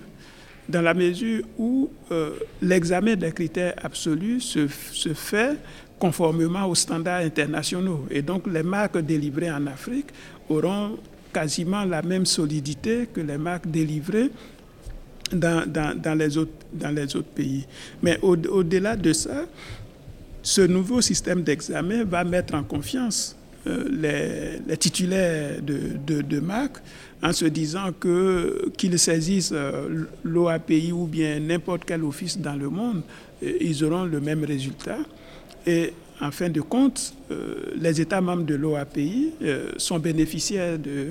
dans 0.68 0.82
la 0.82 0.94
mesure 0.94 1.44
où 1.58 1.90
euh, 2.12 2.32
l'examen 2.62 3.16
des 3.16 3.32
critères 3.32 3.74
absolus 3.82 4.42
se, 4.42 4.68
se, 4.92 5.14
fait 5.14 5.58
conformément 5.98 6.66
aux 6.66 6.76
standards 6.76 7.22
internationaux. 7.22 8.06
Et 8.12 8.22
donc 8.22 8.48
les 8.48 8.64
marques 8.64 8.98
délivrées 8.98 9.50
en 9.50 9.66
Afrique 9.68 10.08
auront 10.50 10.98
quasiment 11.34 11.86
la 11.86 12.02
même 12.02 12.26
solidité 12.26 13.08
que 13.14 13.22
les 13.22 13.38
marques 13.38 13.68
délivrées 13.68 14.30
dans, 15.32 15.66
dans, 15.68 15.98
dans, 16.00 16.16
les, 16.18 16.38
autres, 16.38 16.52
dans 16.74 16.92
les 16.92 17.16
autres 17.16 17.30
pays. 17.30 17.66
Mais 18.02 18.20
au-delà 18.22 18.94
au 18.94 18.98
de 18.98 19.14
ça, 19.14 19.46
ce 20.42 20.62
nouveau 20.62 21.02
système 21.02 21.44
d'examen 21.44 22.04
va 22.06 22.24
mettre 22.24 22.54
en 22.56 22.64
confiance 22.64 23.36
euh, 23.68 24.60
les, 24.68 24.78
titulaires 24.78 25.62
de, 25.62 25.98
de, 26.06 26.22
de 26.22 26.40
marques 26.40 26.78
en 27.22 27.34
se 27.34 27.46
disant 27.46 27.92
que 28.00 28.70
qu'ils 28.78 28.98
saisissent 29.00 29.52
euh, 29.54 30.06
l'OAPI 30.24 30.92
ou 30.92 31.06
bien 31.06 31.40
n'importe 31.40 31.84
quel 31.86 32.04
office 32.04 32.38
dans 32.38 32.56
le 32.56 32.70
monde, 32.70 33.02
ils 33.42 33.84
auront 33.84 34.06
le 34.06 34.20
même 34.20 34.44
résultat. 34.44 35.00
Et 35.66 35.94
en 36.22 36.32
fin 36.32 36.50
de 36.50 36.62
compte, 36.62 37.14
euh, 37.32 37.74
les 37.76 38.00
États 38.02 38.22
membres 38.22 38.44
de 38.46 38.56
l'OAPI 38.56 39.34
euh, 39.42 39.72
sont 39.78 40.00
bénéficiaires 40.00 40.78
de, 40.80 41.08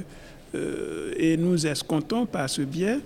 et 1.19 1.37
nous 1.37 1.67
escomptons 1.67 2.25
par 2.25 2.49
ce 2.49 2.63
biais 2.63 2.99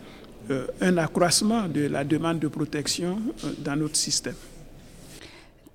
un 0.81 0.97
accroissement 0.99 1.69
de 1.69 1.87
la 1.87 2.05
demande 2.05 2.39
de 2.39 2.49
protection 2.49 3.19
dans 3.59 3.77
notre 3.77 3.97
système. 3.97 4.35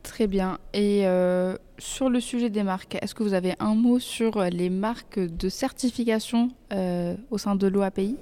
Très 0.05 0.27
bien. 0.27 0.59
Et 0.73 1.01
euh, 1.07 1.57
sur 1.79 2.09
le 2.09 2.19
sujet 2.19 2.49
des 2.51 2.61
marques, 2.61 2.95
est-ce 3.01 3.15
que 3.15 3.23
vous 3.23 3.33
avez 3.33 3.53
un 3.59 3.73
mot 3.73 3.99
sur 3.99 4.39
les 4.43 4.69
marques 4.69 5.19
de 5.19 5.49
certification 5.49 6.51
euh, 6.71 7.15
au 7.31 7.39
sein 7.39 7.55
de 7.55 7.65
l'OAPI 7.67 8.15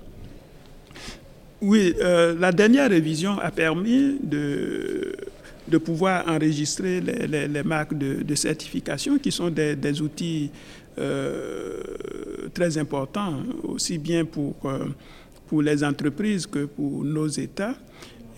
Oui, 1.62 1.94
euh, 2.02 2.36
la 2.40 2.54
dernière 2.54 2.90
révision 2.90 3.38
a 3.38 3.52
permis 3.52 4.18
de, 4.24 5.14
de 5.68 5.78
pouvoir 5.78 6.26
enregistrer 6.28 7.02
les, 7.02 7.28
les, 7.28 7.48
les 7.50 7.64
marques 7.64 7.98
de, 7.98 8.24
de, 8.24 8.36
certification 8.36 9.18
qui 9.20 9.32
sont 9.32 9.50
des, 9.50 9.76
des 9.76 10.02
outils 10.02 10.52
très 12.54 12.78
importants, 12.78 13.34
aussi 13.64 13.98
bien 13.98 14.24
pour, 14.26 14.56
pour 15.54 15.62
les 15.62 15.84
entreprises 15.84 16.48
que 16.48 16.66
pour 16.66 17.04
nos 17.04 17.28
États. 17.28 17.76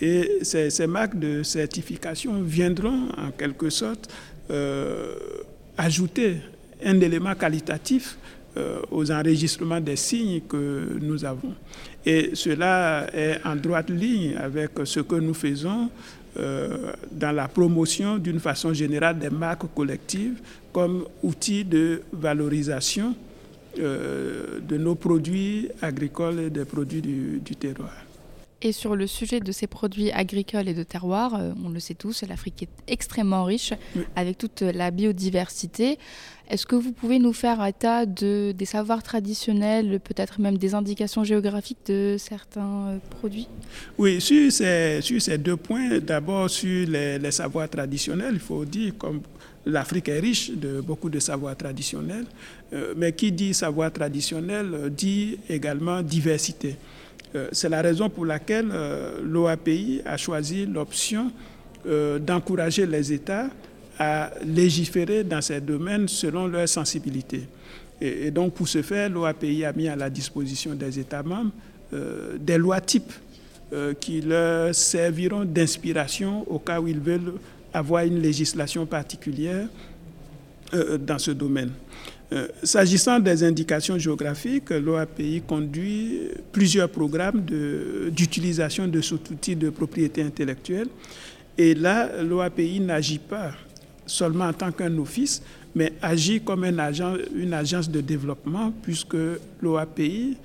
Et 0.01 0.39
ces, 0.41 0.86
marques 0.86 1.17
de 1.17 1.43
certification 1.43 2.41
viendront 2.41 3.07
en 3.17 3.31
quelque 3.31 3.69
sorte 3.69 4.10
euh, 4.51 5.15
ajouter 5.77 6.36
un 6.84 7.00
élément 7.00 7.34
qualitatif 7.34 8.17
euh, 8.57 8.81
aux 8.91 9.10
enregistrements 9.13 9.79
des 9.79 9.95
signes 9.95 10.41
que 10.41 10.89
nous 11.01 11.24
avons. 11.24 11.53
Et 12.05 12.31
cela 12.34 13.07
est 13.13 13.38
en 13.45 13.55
droite 13.55 13.89
ligne 13.89 14.36
avec 14.36 14.72
ce 14.84 15.00
que 15.00 15.15
nous 15.15 15.34
faisons 15.34 15.89
euh, 16.38 16.91
dans 17.13 17.31
la 17.31 17.48
promotion 17.48 18.17
d'une 18.17 18.41
façon 18.41 18.74
générale 18.74 19.17
des 19.19 19.29
marques 19.29 19.74
collectives 19.74 20.41
comme 20.74 21.05
outil 21.24 21.63
de 21.63 22.01
valorisation 22.12 23.15
euh, 23.79 24.60
de 24.60 24.77
nos 24.77 24.96
produits 24.96 25.70
agricoles 25.82 26.39
et 26.39 26.50
des 26.50 26.65
produits 26.65 27.01
du, 27.01 27.41
du 27.44 27.55
terroir. 27.55 27.94
Et 28.62 28.72
sur 28.72 28.96
le 28.96 29.05
sujet 29.05 29.41
de 29.41 29.51
ces 29.51 29.67
produits 29.67 30.12
agricoles 30.12 30.67
et 30.67 30.74
de 30.74 30.84
terroir, 30.84 31.36
euh, 31.36 31.51
on 31.63 31.70
le 31.70 31.79
sait 31.79 31.94
tous, 31.94 32.24
l'Afrique 32.27 32.63
est 32.63 32.91
extrêmement 32.91 33.44
riche 33.44 33.74
oui. 33.96 34.03
avec 34.15 34.38
toute 34.38 34.62
la 34.62 34.91
biodiversité. 34.91 36.00
Est-ce 36.50 36.65
que 36.65 36.75
vous 36.75 36.91
pouvez 36.91 37.20
nous 37.20 37.34
faire 37.34 37.63
état 37.65 38.05
de, 38.05 38.53
des 38.58 38.65
savoirs 38.65 39.03
traditionnels, 39.03 40.00
peut-être 40.00 40.39
même 40.39 40.58
des 40.58 40.74
indications 40.74 41.24
géographiques 41.24 41.86
de 41.88 42.15
certains 42.17 42.88
euh, 42.88 42.98
produits? 43.20 43.48
Oui, 43.98 44.22
sur 44.22 44.51
ces, 44.51 45.00
sur 45.01 45.22
ces 45.22 45.38
deux 45.38 45.58
points, 45.58 46.00
d'abord 46.00 46.50
sur 46.50 46.88
les, 46.88 47.20
les, 47.20 47.32
savoirs 47.32 47.70
traditionnels, 47.70 48.34
il 48.36 48.39
faut 48.39 48.63
dire, 48.63 48.94
comme 48.98 49.22
l'Afrique 49.65 50.10
est 50.10 50.19
riche 50.19 50.51
de 50.51 50.81
beaucoup 50.81 51.10
de 51.10 51.19
savoirs 51.19 51.55
traditionnels, 51.55 52.25
euh, 52.74 52.93
mais 52.95 53.13
qui 53.13 53.31
dit 53.31 53.53
savoir 53.53 53.91
traditionnel 53.91 54.67
euh, 54.74 54.89
dit 54.89 55.38
également 55.50 56.01
diversité. 56.01 56.75
C'est 57.51 57.69
la 57.69 57.81
raison 57.81 58.10
pour 58.10 58.25
laquelle 58.25 58.69
euh, 58.72 59.19
l'OAPI 59.24 60.01
a 60.05 60.17
choisi 60.17 60.65
l'option 60.65 61.31
euh, 61.88 62.19
d'encourager 62.19 62.86
les 62.86 63.12
États 63.12 63.50
à 64.00 64.31
légiférer 64.45 65.24
dans 65.24 65.41
ces 65.41 65.62
domaines 65.62 66.07
selon 66.07 66.48
leur 66.48 66.67
sensibilité. 66.67 67.48
Et, 68.01 68.29
donc, 68.31 68.53
pour 68.53 68.67
ce 68.67 68.81
faire, 68.81 69.10
l'OAPI 69.10 69.63
a 69.65 69.74
mis 69.74 69.88
à 69.88 69.95
la 69.95 70.10
disposition 70.10 70.74
des 70.75 71.00
États 71.00 71.24
membres 71.24 71.51
euh, 71.93 72.38
des 72.39 72.57
lois 72.57 72.81
types 72.81 73.13
qui 74.00 74.22
leur 74.22 74.74
serviront 74.74 75.43
d'inspiration 75.43 76.50
au 76.50 76.60
cas 76.60 76.79
où 76.79 76.88
ils 76.88 77.00
veulent 77.00 77.34
avoir 77.75 78.05
une 78.05 78.20
législation 78.22 78.86
particulière 78.86 79.67
dans 81.00 81.20
ce 81.20 81.32
domaine. 81.32 81.72
Euh, 82.34 82.48
S'agissant 82.63 83.20
des 83.20 83.44
indications 83.44 83.98
géographiques, 84.00 84.72
l'OAPI 84.72 85.44
conduit 85.48 86.22
plusieurs 86.51 86.89
programmes 86.89 87.41
d'utilisation 88.12 88.88
de, 88.88 88.91
de 88.94 89.01
cet 89.01 89.29
outil 89.29 89.55
de 89.55 89.70
propriété 89.70 90.24
intellectuelle. 90.24 90.88
Et 91.58 91.75
là, 91.75 92.22
l'OAPI 92.24 92.79
n'agit 92.79 93.20
pas 93.20 93.51
seulement 94.05 94.46
en 94.46 94.53
tant 94.53 94.72
qu'un 94.72 94.98
office, 94.98 95.41
mais 95.75 95.94
agit 96.01 96.41
comme 96.41 96.63
un 96.63 96.79
agent, 96.79 97.13
une 97.36 97.53
agence 97.53 97.89
de 97.89 98.01
développement, 98.01 98.74
puisque 98.82 99.17
l'OAPI 99.62 100.38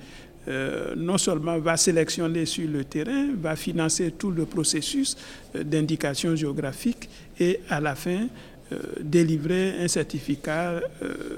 euh, 0.47 0.95
non 0.97 1.19
seulement 1.19 1.59
va 1.59 1.77
sélectionner 1.77 2.45
sur 2.47 2.67
le 2.67 2.83
terrain, 2.83 3.27
va 3.39 3.55
financer 3.55 4.11
tout 4.17 4.31
le 4.31 4.45
processus 4.45 5.15
euh, 5.55 5.63
d'indication 5.63 6.35
géographique 6.35 7.07
et 7.39 7.59
à 7.69 7.79
la 7.79 7.93
fin, 7.93 8.27
euh, 8.71 8.77
délivrer 9.01 9.75
un 9.79 9.87
certificat 9.87 10.81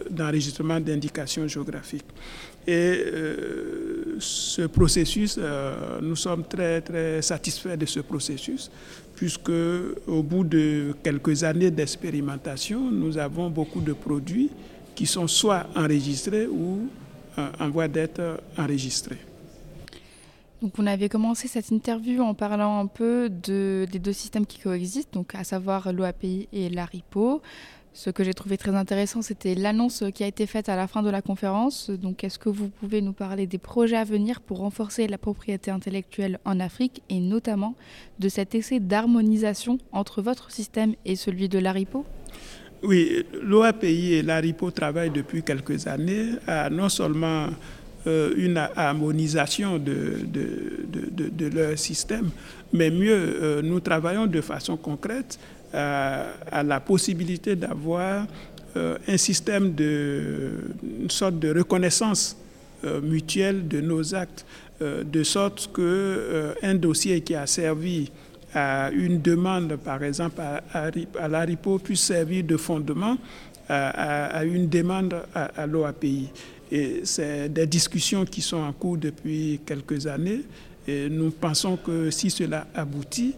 d'enregistrement 0.09 0.79
d'indication 0.79 1.47
géographique. 1.47 2.05
Et 2.65 2.97
ce 4.19 4.67
processus, 4.67 5.37
nous 6.01 6.15
sommes 6.15 6.45
très, 6.45 6.79
très 6.79 7.21
satisfaits 7.21 7.75
de 7.75 7.85
ce 7.85 7.99
processus, 7.99 8.71
puisque 9.15 9.51
au 10.07 10.23
bout 10.23 10.45
de 10.45 10.95
quelques 11.03 11.43
années 11.43 11.71
d'expérimentation, 11.71 12.89
nous 12.89 13.17
avons 13.17 13.49
beaucoup 13.49 13.81
de 13.81 13.91
produits 13.91 14.49
qui 14.95 15.05
sont 15.05 15.27
soit 15.27 15.65
enregistrés 15.75 16.47
ou 16.47 16.87
en 17.37 17.69
voie 17.69 17.87
d'être 17.87 18.41
enregistrés. 18.57 19.19
Donc 20.63 20.79
on 20.79 20.87
avait 20.87 21.09
commencé 21.09 21.49
cette 21.49 21.71
interview 21.71 22.21
en 22.21 22.33
parlant 22.33 22.79
un 22.79 22.87
peu 22.87 23.29
de, 23.29 23.85
des 23.91 23.99
deux 23.99 24.13
systèmes 24.13 24.45
qui 24.45 24.59
coexistent, 24.59 25.13
donc 25.13 25.35
à 25.35 25.43
savoir 25.43 25.91
l'OAPI 25.91 26.47
et 26.53 26.69
l'ARIPO. 26.69 27.41
Ce 27.91 28.09
que 28.09 28.23
j'ai 28.23 28.33
trouvé 28.33 28.57
très 28.57 28.73
intéressant, 28.73 29.21
c'était 29.21 29.55
l'annonce 29.55 30.05
qui 30.15 30.23
a 30.23 30.27
été 30.27 30.47
faite 30.47 30.69
à 30.69 30.77
la 30.77 30.87
fin 30.87 31.03
de 31.03 31.09
la 31.09 31.21
conférence. 31.21 31.89
Donc 31.89 32.23
est-ce 32.23 32.39
que 32.39 32.47
vous 32.47 32.69
pouvez 32.69 33.01
nous 33.01 33.11
parler 33.11 33.45
des 33.45 33.57
projets 33.57 33.97
à 33.97 34.05
venir 34.05 34.39
pour 34.39 34.59
renforcer 34.59 35.05
la 35.07 35.17
propriété 35.17 35.69
intellectuelle 35.69 36.39
en 36.45 36.59
Afrique 36.61 37.03
et 37.09 37.19
notamment 37.19 37.75
de 38.19 38.29
cet 38.29 38.55
essai 38.55 38.79
d'harmonisation 38.79 39.77
entre 39.91 40.21
votre 40.21 40.49
système 40.49 40.95
et 41.03 41.17
celui 41.17 41.49
de 41.49 41.59
l'ARIPO 41.59 42.05
Oui, 42.83 43.25
l'OAPI 43.41 44.15
et 44.15 44.21
l'ARIPO 44.21 44.71
travaillent 44.71 45.09
depuis 45.09 45.41
quelques 45.41 45.87
années 45.87 46.31
à 46.45 46.69
non 46.69 46.89
seulement 46.89 47.47
euh, 48.07 48.33
une 48.35 48.57
harmonisation 48.57 49.77
de, 49.77 50.17
de, 50.25 50.85
de, 51.11 51.29
de, 51.29 51.55
leur 51.55 51.79
système, 51.79 52.29
mais 52.73 52.91
mieux, 52.91 53.13
euh, 53.41 53.61
nous 53.61 53.79
travaillons 53.79 54.27
de 54.27 54.41
façon 54.41 54.75
concrète 54.75 55.39
à, 55.73 56.25
à 56.51 56.61
la 56.61 56.81
possibilité 56.81 57.55
d'avoir 57.55 58.27
un 58.75 59.17
système 59.17 59.73
de, 59.75 60.49
une 60.99 61.09
sorte 61.11 61.37
de 61.37 61.53
reconnaissance 61.55 62.35
mutuelle 63.03 63.67
de 63.67 63.81
nos 63.81 64.15
actes, 64.15 64.47
de 64.81 65.23
sorte 65.23 65.69
que 65.71 66.55
un 66.63 66.73
dossier 66.73 67.21
qui 67.21 67.35
a 67.35 67.45
servi 67.45 68.09
à 68.53 68.91
une 68.91 69.21
demande, 69.21 69.75
par 69.77 70.03
exemple, 70.03 70.41
à, 70.41 70.61
à, 70.73 71.27
l'ARIPO 71.27 71.79
puisse 71.79 72.01
servir 72.01 72.43
de 72.43 72.57
fondement 72.57 73.17
à, 73.69 74.43
une 74.45 74.67
demande 74.67 75.15
à, 75.33 75.65
l'OAPI. 75.65 76.29
Et 76.71 77.01
c'est 77.03 77.49
des 77.49 77.67
discussions 77.67 78.25
qui 78.25 78.41
sont 78.41 78.57
en 78.57 78.73
cours 78.73 78.97
depuis 78.97 79.59
quelques 79.65 80.07
années. 80.07 80.41
Et 80.87 81.09
nous 81.09 81.31
pensons 81.31 81.77
que 81.77 82.09
si 82.09 82.29
cela 82.29 82.67
aboutit, 82.75 83.35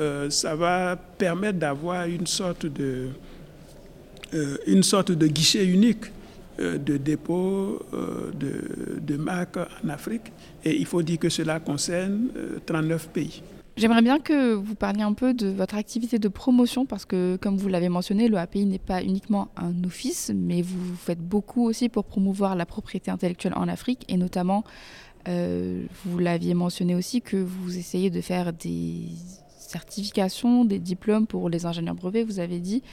euh, 0.00 0.28
ça 0.30 0.54
va 0.54 0.96
permettre 0.96 1.58
d'avoir 1.58 2.06
une 2.06 2.26
sorte 2.26 2.66
de, 2.66 3.08
euh, 4.34 4.56
une 4.66 4.82
sorte 4.82 5.12
de 5.12 5.26
guichet 5.26 5.64
unique 5.64 6.04
euh, 6.60 6.78
de 6.78 6.96
dépôt 6.96 7.80
de 7.92 9.16
marques 9.16 9.56
en 9.56 9.88
Afrique. 9.88 10.32
Et 10.64 10.76
il 10.76 10.86
faut 10.86 11.02
dire 11.02 11.18
que 11.18 11.28
cela 11.28 11.60
concerne 11.60 12.28
39 12.66 13.08
pays. 13.08 13.42
J'aimerais 13.76 14.02
bien 14.02 14.20
que 14.20 14.54
vous 14.54 14.76
parliez 14.76 15.02
un 15.02 15.14
peu 15.14 15.34
de 15.34 15.48
votre 15.48 15.74
activité 15.74 16.20
de 16.20 16.28
promotion 16.28 16.86
parce 16.86 17.04
que, 17.04 17.36
comme 17.40 17.56
vous 17.56 17.68
l'avez 17.68 17.88
mentionné, 17.88 18.28
le 18.28 18.36
API 18.36 18.66
n'est 18.66 18.78
pas 18.78 19.02
uniquement 19.02 19.48
un 19.56 19.82
office, 19.82 20.30
mais 20.32 20.62
vous 20.62 20.94
faites 20.94 21.18
beaucoup 21.18 21.64
aussi 21.64 21.88
pour 21.88 22.04
promouvoir 22.04 22.54
la 22.54 22.66
propriété 22.66 23.10
intellectuelle 23.10 23.54
en 23.56 23.66
Afrique 23.66 24.04
et 24.06 24.16
notamment, 24.16 24.62
euh, 25.26 25.86
vous 26.04 26.18
l'aviez 26.20 26.54
mentionné 26.54 26.94
aussi, 26.94 27.20
que 27.20 27.36
vous 27.36 27.76
essayez 27.76 28.10
de 28.10 28.20
faire 28.20 28.52
des 28.52 29.08
certifications, 29.58 30.64
des 30.64 30.78
diplômes 30.78 31.26
pour 31.26 31.50
les 31.50 31.66
ingénieurs 31.66 31.96
brevets, 31.96 32.22
vous 32.22 32.38
avez 32.38 32.60
dit. 32.60 32.84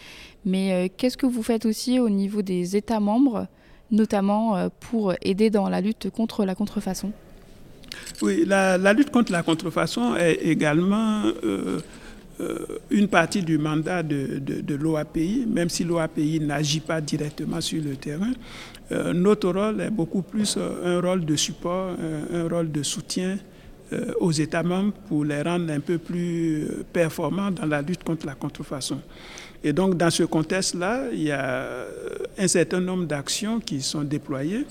Mais 0.46 0.74
euh, 0.74 0.88
qu'est-ce 0.98 1.18
que 1.18 1.28
vous 1.28 1.44
faites 1.44 1.68
aussi 1.68 2.00
au 2.00 2.10
niveau 2.10 2.42
des 2.42 2.76
États 2.76 3.00
membres, 3.00 3.46
notamment 3.92 4.56
euh, 4.56 4.70
pour 4.80 5.14
aider 5.22 5.52
dans 5.52 5.70
la 5.70 5.80
lutte 5.80 6.10
contre 6.10 6.44
la 6.44 6.56
contrefaçon? 6.56 7.12
Oui, 8.22 8.44
la, 8.46 8.94
lutte 8.94 9.10
contre 9.12 9.32
la 9.32 9.44
contrefaçon 9.44 10.16
est 10.16 10.40
également 10.44 11.24
euh, 11.44 11.80
euh, 12.40 12.66
une 12.90 13.08
partie 13.08 13.42
du 13.42 13.58
mandat 13.58 14.04
de, 14.04 14.76
l'OAPI, 14.76 15.46
même 15.48 15.70
si 15.70 15.84
l'OAPI 15.84 16.40
n'agit 16.40 16.80
pas 16.82 17.02
directement 17.02 17.62
sur 17.62 17.84
le 17.84 17.96
terrain. 17.96 18.32
Euh, 18.92 19.14
notre 19.14 19.50
rôle 19.50 19.82
est 19.82 19.90
beaucoup 19.90 20.22
plus 20.22 20.58
un 20.58 21.00
rôle 21.02 21.26
de 21.26 21.36
support, 21.36 21.96
un, 22.34 22.48
rôle 22.48 22.72
de 22.72 22.84
soutien 22.84 23.38
aux 24.22 24.32
États 24.32 24.64
membres 24.64 24.94
pour 25.10 25.26
les 25.26 25.42
rendre 25.42 25.70
un 25.74 25.82
peu 25.82 25.98
plus 25.98 26.66
performants 26.94 27.52
dans 27.52 27.66
la 27.66 27.82
lutte 27.82 28.06
contre 28.06 28.26
la 28.26 28.36
contrefaçon. 28.36 29.00
Et 29.66 29.74
donc, 29.74 29.98
dans 29.98 30.10
ce 30.10 30.24
contexte-là, 30.24 31.08
il 31.12 31.24
y 31.24 31.32
a 31.32 31.86
un 32.38 32.48
certain 32.48 32.80
nombre 32.80 33.06
d'actions 33.06 33.60
qui 33.60 33.82
sont 33.82 34.04
déployées, 34.04 34.66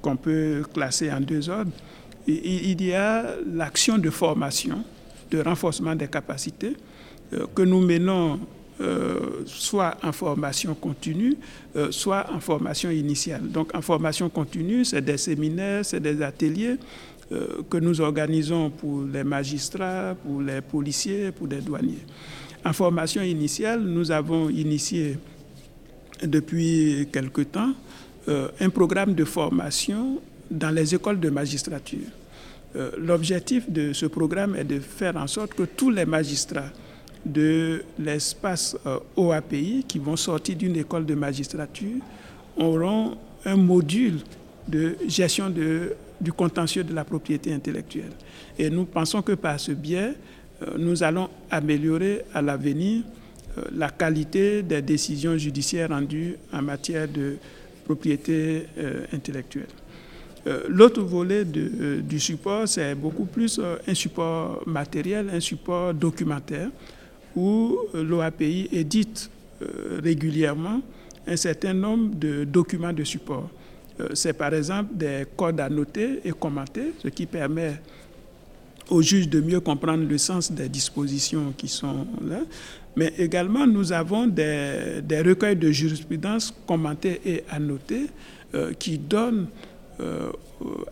qu'on 0.00 0.16
peut 0.16 0.62
classer 0.72 1.12
en 1.12 1.20
deux 1.20 1.50
ordres 1.50 1.70
il 2.26 2.82
y 2.82 2.92
a 2.92 3.36
l'action 3.52 3.98
de 3.98 4.10
formation, 4.10 4.84
de 5.30 5.40
renforcement 5.40 5.94
des 5.94 6.08
capacités 6.08 6.76
euh, 7.32 7.46
que 7.54 7.62
nous 7.62 7.80
menons 7.80 8.40
euh, 8.80 9.42
soit 9.46 9.96
en 10.02 10.12
formation 10.12 10.74
continue, 10.74 11.36
euh, 11.76 11.90
soit 11.90 12.26
en 12.32 12.40
formation 12.40 12.90
initiale. 12.90 13.48
Donc 13.48 13.74
en 13.74 13.80
formation 13.80 14.28
continue, 14.28 14.84
c'est 14.84 15.02
des 15.02 15.16
séminaires, 15.16 15.84
c'est 15.84 16.00
des 16.00 16.20
ateliers 16.22 16.76
que 17.70 17.78
nous 17.78 18.02
organisons 18.02 18.68
pour 18.68 19.04
les 19.10 19.24
magistrats, 19.24 20.14
pour 20.22 20.42
les 20.42 20.60
policiers, 20.60 21.32
pour 21.32 21.46
les 21.46 21.62
douaniers. 21.62 22.04
En 22.62 22.74
formation 22.74 23.22
initiale, 23.22 23.80
nous 23.80 24.10
avons 24.10 24.50
initié 24.50 25.16
depuis 26.22 27.08
quelque 27.10 27.40
temps 27.40 27.72
un 28.28 28.68
programme 28.68 29.14
de 29.14 29.24
formation 29.24 30.20
dans 30.52 30.70
les 30.70 30.94
écoles 30.94 31.18
de 31.18 31.30
magistrature. 31.30 32.06
Euh, 32.76 32.90
l'objectif 32.98 33.70
de 33.70 33.92
ce 33.92 34.06
programme 34.06 34.54
est 34.56 34.64
de 34.64 34.78
faire 34.78 35.16
en 35.16 35.26
sorte 35.26 35.54
que 35.54 35.64
tous 35.64 35.90
les 35.90 36.06
magistrats 36.06 36.70
de 37.24 37.82
l'espace 37.98 38.76
euh, 38.86 38.98
OAPI 39.16 39.84
qui 39.86 39.98
vont 39.98 40.16
sortir 40.16 40.56
d'une 40.56 40.76
école 40.76 41.06
de 41.06 41.14
magistrature 41.14 42.00
auront 42.56 43.16
un 43.44 43.56
module 43.56 44.18
de 44.68 44.96
gestion 45.08 45.50
du 46.20 46.32
contentieux 46.32 46.84
de 46.84 46.94
la 46.94 47.04
propriété 47.04 47.52
intellectuelle. 47.52 48.12
Et 48.58 48.70
nous 48.70 48.84
pensons 48.84 49.22
que 49.22 49.32
par 49.32 49.58
ce 49.58 49.72
biais, 49.72 50.14
euh, 50.62 50.76
nous 50.78 51.02
allons 51.02 51.28
améliorer 51.50 52.22
à 52.34 52.42
l'avenir 52.42 53.02
la 53.74 53.90
qualité 53.90 54.62
des 54.62 54.80
décisions 54.80 55.36
judiciaires 55.36 55.90
rendues 55.90 56.36
en 56.54 56.62
matière 56.62 57.06
de 57.06 57.36
propriété 57.84 58.64
intellectuelle. 59.12 59.66
Euh, 60.46 60.62
l'autre 60.68 61.02
volet 61.02 61.44
euh, 61.56 62.00
du 62.00 62.18
support, 62.18 62.66
c'est 62.66 62.94
beaucoup 62.94 63.26
plus 63.26 63.58
euh, 63.62 63.76
un 63.86 63.94
support 63.94 64.62
matériel, 64.66 65.30
un 65.32 65.38
support 65.40 65.94
documentaire, 65.94 66.68
où 67.36 67.78
l'OAPI 67.94 68.68
édite 68.72 69.30
régulièrement 70.02 70.82
un 71.26 71.36
certain 71.36 71.72
nombre 71.72 72.14
de 72.16 72.42
documents 72.44 72.92
de 72.92 73.04
support. 73.04 73.48
c'est 74.12 74.32
par 74.32 74.52
exemple 74.52 74.90
des 74.96 75.24
codes 75.36 75.60
à 75.60 75.68
noter 75.70 76.20
et 76.24 76.32
commenter, 76.32 76.92
ce 76.98 77.08
qui 77.08 77.24
permet 77.26 77.80
aux 78.90 79.00
juges 79.00 79.28
de 79.30 79.40
mieux 79.40 79.60
comprendre 79.60 80.04
le 80.06 80.18
sens 80.18 80.50
des 80.52 80.68
dispositions 80.68 81.54
qui 81.56 81.68
sont 81.68 82.06
là. 82.28 82.40
Mais 82.96 83.14
également, 83.18 83.66
nous 83.66 83.92
avons 83.92 84.26
des, 84.26 85.00
recueils 85.24 85.56
de 85.56 85.70
jurisprudence 85.70 86.52
commentés 86.66 87.20
et 87.24 87.44
annotés 87.48 88.08
qui 88.78 88.98
donnent 88.98 89.46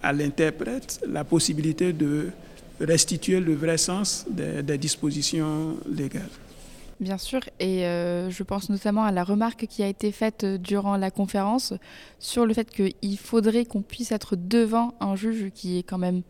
à 0.02 0.12
l'interprète 0.12 1.00
la 1.06 1.24
possibilité 1.24 1.92
de 1.92 2.30
restituer 2.80 3.40
le 3.40 3.54
vrai 3.54 3.78
sens 3.78 4.26
des, 4.28 4.78
dispositions 4.78 5.76
légales. 5.88 6.30
Bien 6.98 7.18
sûr, 7.18 7.40
et 7.58 7.86
euh, 7.86 8.28
je 8.28 8.42
pense 8.42 8.68
notamment 8.68 9.04
à 9.04 9.12
la 9.12 9.24
remarque 9.24 9.66
qui 9.66 9.82
a 9.82 9.88
été 9.88 10.12
faite 10.12 10.44
durant 10.44 10.98
la 10.98 11.10
conférence 11.10 11.72
sur 12.18 12.44
le 12.44 12.52
fait 12.52 12.70
qu'il 12.70 13.18
faudrait 13.18 13.64
qu'on 13.64 13.80
puisse 13.80 14.12
être 14.12 14.36
devant 14.36 14.94
un 15.00 15.16
juge 15.16 15.50
qui 15.54 15.78
est 15.78 15.82
quand 15.82 15.96
même, 15.96 16.20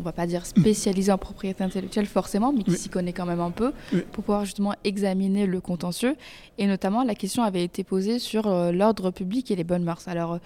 on 0.00 0.02
va 0.02 0.12
pas 0.12 0.26
dire 0.26 0.46
spécialisé 0.46 1.12
en 1.12 1.18
propriété 1.18 1.62
intellectuelle 1.62 2.06
forcément, 2.06 2.54
mais 2.54 2.62
qui 2.62 2.72
s'y 2.72 2.88
connaît 2.88 3.12
quand 3.12 3.26
même 3.26 3.40
un 3.40 3.50
peu, 3.50 3.72
pour 4.12 4.24
pouvoir 4.24 4.46
justement 4.46 4.74
examiner 4.82 5.44
le 5.44 5.60
contentieux. 5.60 6.16
Et 6.56 6.66
notamment, 6.66 7.04
la 7.04 7.14
question 7.14 7.42
avait 7.42 7.64
été 7.64 7.84
posée 7.84 8.18
sur 8.18 8.46
euh, 8.46 8.72
l'ordre 8.72 9.10
public 9.10 9.50
et 9.50 9.56
les 9.56 9.64
bonnes 9.64 9.84
mœurs. 9.84 10.08
Alors, 10.08 10.38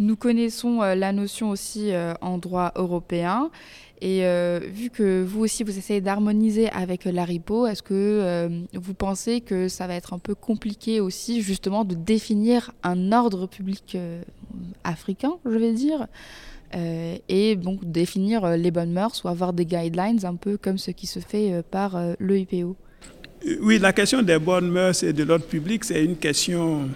nous 0.00 0.16
connaissons 0.16 0.82
euh, 0.82 0.96
la 0.96 1.12
notion 1.12 1.50
aussi 1.50 1.92
euh, 1.92 2.14
en 2.20 2.38
droit 2.38 2.72
européen. 2.74 3.50
Et 4.00 4.24
euh, 4.24 4.60
vu 4.72 4.88
que 4.88 5.22
vous 5.22 5.42
aussi, 5.42 5.62
vous 5.62 5.76
essayez 5.76 6.00
d'harmoniser 6.00 6.70
avec 6.70 7.04
l'ARIPO, 7.04 7.66
est-ce 7.66 7.82
que 7.82 8.48
vous 8.72 8.94
pensez 8.94 9.42
que 9.42 9.68
ça 9.68 9.86
va 9.86 9.94
être 9.94 10.14
un 10.14 10.18
peu 10.18 10.34
compliqué 10.34 11.00
aussi, 11.00 11.42
justement, 11.42 11.84
de 11.84 11.94
définir 11.94 12.72
un 12.82 13.12
ordre 13.12 13.46
public 13.46 13.98
africain, 14.84 15.34
je 15.44 15.58
vais 15.58 15.74
dire 15.74 16.06
et 17.28 17.56
donc 17.56 17.84
définir 17.84 18.56
les 18.56 18.70
bonnes 18.70 18.92
mœurs 18.92 19.22
ou 19.22 19.28
avoir 19.28 19.52
des 19.52 19.66
guidelines 19.66 20.24
un 20.24 20.36
peu 20.36 20.56
comme 20.56 20.78
ce 20.78 20.92
qui 20.92 21.06
se 21.06 21.18
fait 21.18 21.62
par 21.70 22.00
l'EIPO 22.20 22.76
Oui, 23.60 23.78
la 23.78 23.92
question 23.92 24.22
des 24.22 24.38
bonnes 24.38 24.70
mœurs 24.70 25.02
et 25.02 25.12
de 25.12 25.24
l'ordre 25.24 25.44
public, 25.44 25.84
c'est 25.84 26.02
une 26.02 26.16
question 26.16 26.88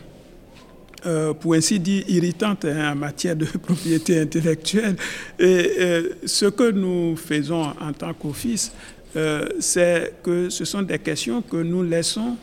euh, 1.07 1.35
pour 1.35 1.53
ainsi 1.53 1.79
dire, 1.79 2.03
irritante 2.09 2.65
hein, 2.65 2.93
en 2.93 2.97
matière 2.97 3.37
de 3.37 3.45
propriété 3.63 4.21
intellectuelle. 4.21 4.97
Et 5.39 5.71
euh, 5.79 6.09
ce 6.25 6.47
que 6.47 6.71
nous 6.71 7.15
faisons 7.17 7.63
en 7.63 7.93
tant 7.93 8.15
qu'office, 8.15 8.73
euh, 9.15 9.45
c'est 9.61 10.15
que 10.23 10.49
ce 10.49 10.65
sont 10.65 10.81
des 10.81 10.99
questions 10.99 11.43
que 11.43 11.59
nous 11.59 11.83
laissons 11.83 12.37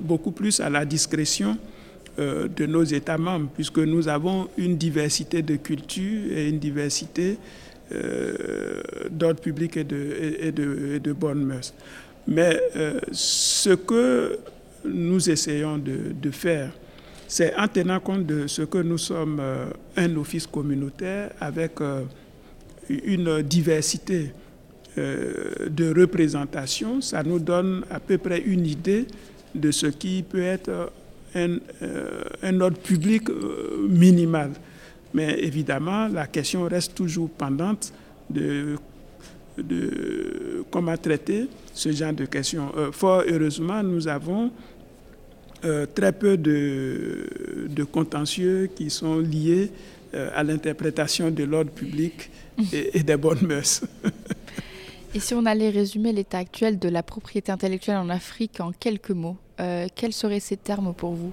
beaucoup 0.00 0.30
plus 0.30 0.60
à 0.60 0.70
la 0.70 0.84
discrétion 0.86 1.58
de 2.18 2.66
nos 2.66 2.84
États 2.84 3.18
membres, 3.18 3.50
puisque 3.54 3.78
nous 3.78 4.08
avons 4.08 4.48
une 4.56 4.78
diversité 4.78 5.42
de 5.42 5.56
cultures 5.56 6.32
et 6.34 6.48
une 6.48 6.58
diversité 6.58 7.36
d'ordre 9.10 9.40
public 9.40 9.76
et 9.76 9.84
de, 9.84 10.98
et, 11.04 11.12
bonnes 11.12 11.44
mœurs. 11.44 11.74
Mais 12.26 12.58
ce 13.12 13.70
que 13.74 14.38
nous 14.86 15.28
essayons 15.28 15.76
de 15.76 16.30
faire, 16.30 16.70
c'est 17.28 17.54
en 17.56 17.68
tenant 17.68 18.00
compte 18.00 18.26
de 18.26 18.46
ce 18.46 18.62
que 18.62 18.78
nous 18.78 18.98
sommes 18.98 19.38
euh, 19.40 19.66
un 19.96 20.16
office 20.16 20.46
communautaire 20.46 21.30
avec 21.40 21.80
euh, 21.80 22.02
une 22.88 23.42
diversité 23.42 24.32
euh, 24.98 25.68
de 25.68 25.92
représentation, 25.98 27.00
ça 27.00 27.22
nous 27.22 27.38
donne 27.38 27.84
à 27.90 28.00
peu 28.00 28.16
près 28.18 28.40
une 28.40 28.64
idée 28.64 29.06
de 29.54 29.70
ce 29.70 29.86
qui 29.86 30.22
peut 30.22 30.42
être 30.42 30.92
un, 31.34 32.60
ordre 32.60 32.78
public 32.78 33.28
minimal. 33.88 34.52
Mais 35.12 35.38
évidemment, 35.40 36.08
la 36.08 36.26
question 36.26 36.64
reste 36.64 36.94
toujours 36.94 37.28
pendante 37.28 37.92
de, 38.30 38.76
de 39.58 40.64
comment 40.70 40.96
traiter 40.96 41.48
ce 41.74 41.92
genre 41.92 42.14
de 42.14 42.24
questions. 42.24 42.70
fort 42.92 43.22
heureusement, 43.28 43.82
nous 43.82 44.08
avons 44.08 44.50
euh, 45.66 45.84
très 45.84 46.12
peu 46.12 46.36
de, 46.36 47.26
de, 47.68 47.82
contentieux 47.82 48.70
qui 48.72 48.88
sont 48.88 49.18
liés 49.18 49.72
euh, 50.14 50.30
à 50.32 50.44
l'interprétation 50.44 51.30
de 51.32 51.42
l'ordre 51.42 51.72
public 51.72 52.30
et, 52.72 52.96
et, 52.98 53.02
des 53.02 53.16
bonnes 53.16 53.44
mœurs. 53.44 53.82
et 55.14 55.18
si 55.18 55.34
on 55.34 55.44
allait 55.44 55.70
résumer 55.70 56.12
l'état 56.12 56.38
actuel 56.38 56.78
de 56.78 56.88
la 56.88 57.02
propriété 57.02 57.50
intellectuelle 57.50 57.96
en 57.96 58.08
Afrique 58.10 58.60
en 58.60 58.70
quelques 58.70 59.10
mots, 59.10 59.36
euh, 59.58 59.88
quels 59.96 60.12
seraient 60.12 60.38
ces 60.38 60.56
termes 60.56 60.94
pour 60.94 61.14
vous? 61.14 61.32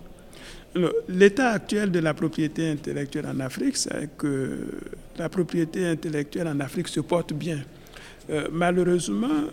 L'état 1.07 1.51
actuel 1.51 1.91
de 1.91 1.99
la 1.99 2.15
propriété 2.15 2.71
intellectuelle 2.71 3.27
en 3.27 3.39
Afrique, 3.39 3.77
c'est 3.77 4.09
que 4.17 4.67
la 5.19 5.29
propriété 5.29 5.85
intellectuelle 5.85 6.47
en 6.47 6.59
Afrique 6.59 6.87
se 6.87 7.01
porte 7.01 7.33
bien. 7.33 7.59
Malheureusement, 8.51 9.43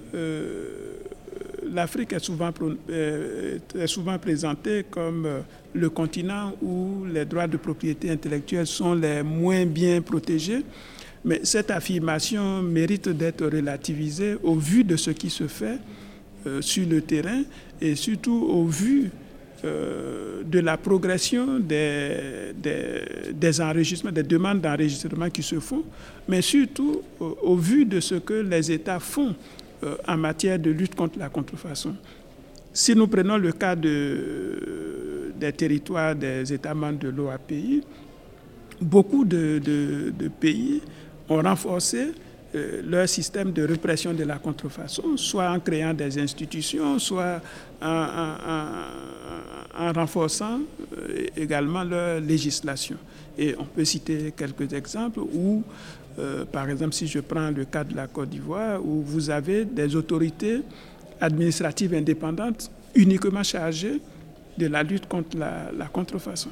l'Afrique 1.72 2.12
est 2.12 2.18
souvent, 2.24 2.50
euh, 2.90 3.58
souvent 3.86 4.18
présentée 4.18 4.84
comme 4.90 5.26
euh, 5.26 5.40
le 5.74 5.90
continent 5.90 6.52
où 6.62 7.04
les 7.12 7.24
droits 7.24 7.46
de 7.46 7.56
propriété 7.56 8.10
intellectuelle 8.10 8.66
sont 8.66 8.94
les 8.94 9.22
moins 9.22 9.64
bien 9.66 10.00
protégés. 10.00 10.62
Mais 11.24 11.40
cette 11.44 11.70
affirmation 11.70 12.62
mérite 12.62 13.08
d'être 13.10 13.44
relativisée 13.46 14.36
au 14.42 14.54
vu 14.54 14.84
de 14.84 14.96
ce 14.96 15.10
qui 15.10 15.30
se 15.30 15.46
fait 15.46 15.78
euh, 16.46 16.60
sur 16.62 16.88
le 16.88 17.02
terrain 17.02 17.42
et 17.80 17.94
surtout 17.94 18.46
au 18.50 18.64
vu 18.66 19.10
de 19.62 20.58
la 20.58 20.78
progression 20.78 21.58
des, 21.58 22.54
des, 23.34 23.60
enregistrements, 23.60 24.10
des 24.10 24.22
demandes 24.22 24.62
d'enregistrement 24.62 25.28
qui 25.28 25.42
se 25.42 25.60
font, 25.60 25.82
mais 26.26 26.40
surtout 26.40 27.02
au, 27.20 27.56
vu 27.56 27.84
de 27.84 28.00
ce 28.00 28.14
que 28.14 28.32
les 28.32 28.72
États 28.72 28.98
font 29.00 29.34
euh, 29.82 29.96
en 30.06 30.16
matière 30.16 30.58
de 30.58 30.70
lutte 30.70 30.94
contre 30.94 31.18
la 31.18 31.28
contrefaçon. 31.28 31.94
Si 32.72 32.94
nous 32.94 33.08
prenons 33.08 33.36
le 33.36 33.52
cas 33.52 33.74
de, 33.74 35.32
des 35.38 35.52
territoires 35.52 36.14
des 36.14 36.52
États 36.52 36.74
membres 36.74 37.00
de 37.00 37.08
l'OAPI, 37.08 37.82
beaucoup 38.80 39.24
de, 39.24 40.10
pays 40.40 40.80
ont 41.28 41.42
renforcé 41.42 42.12
euh, 42.54 42.82
leur 42.84 43.08
système 43.08 43.52
de 43.52 43.62
répression 43.62 44.12
de 44.12 44.24
la 44.24 44.38
contrefaçon, 44.38 45.16
soit 45.16 45.50
en 45.50 45.60
créant 45.60 45.94
des 45.94 46.18
institutions, 46.18 46.98
soit 46.98 47.40
en 47.80 48.34
renforçant 49.94 50.60
euh, 50.96 51.26
également 51.36 51.84
leur 51.84 52.20
législation. 52.20 52.96
Et 53.38 53.54
on 53.58 53.64
peut 53.64 53.84
citer 53.84 54.32
quelques 54.36 54.72
exemples 54.72 55.20
où, 55.20 55.62
euh, 56.18 56.44
par 56.44 56.68
exemple, 56.68 56.92
si 56.92 57.06
je 57.06 57.20
prends 57.20 57.50
le 57.50 57.64
cas 57.64 57.84
de 57.84 57.94
la 57.94 58.06
Côte 58.06 58.30
d'Ivoire, 58.30 58.84
où 58.84 59.02
vous 59.02 59.30
avez 59.30 59.64
des 59.64 59.96
autorités 59.96 60.62
administratives 61.20 61.94
indépendantes 61.94 62.70
uniquement 62.94 63.42
chargées 63.42 64.00
de 64.58 64.66
la 64.66 64.82
lutte 64.82 65.06
contre 65.06 65.38
la, 65.38 65.70
la 65.76 65.86
contrefaçon. 65.86 66.50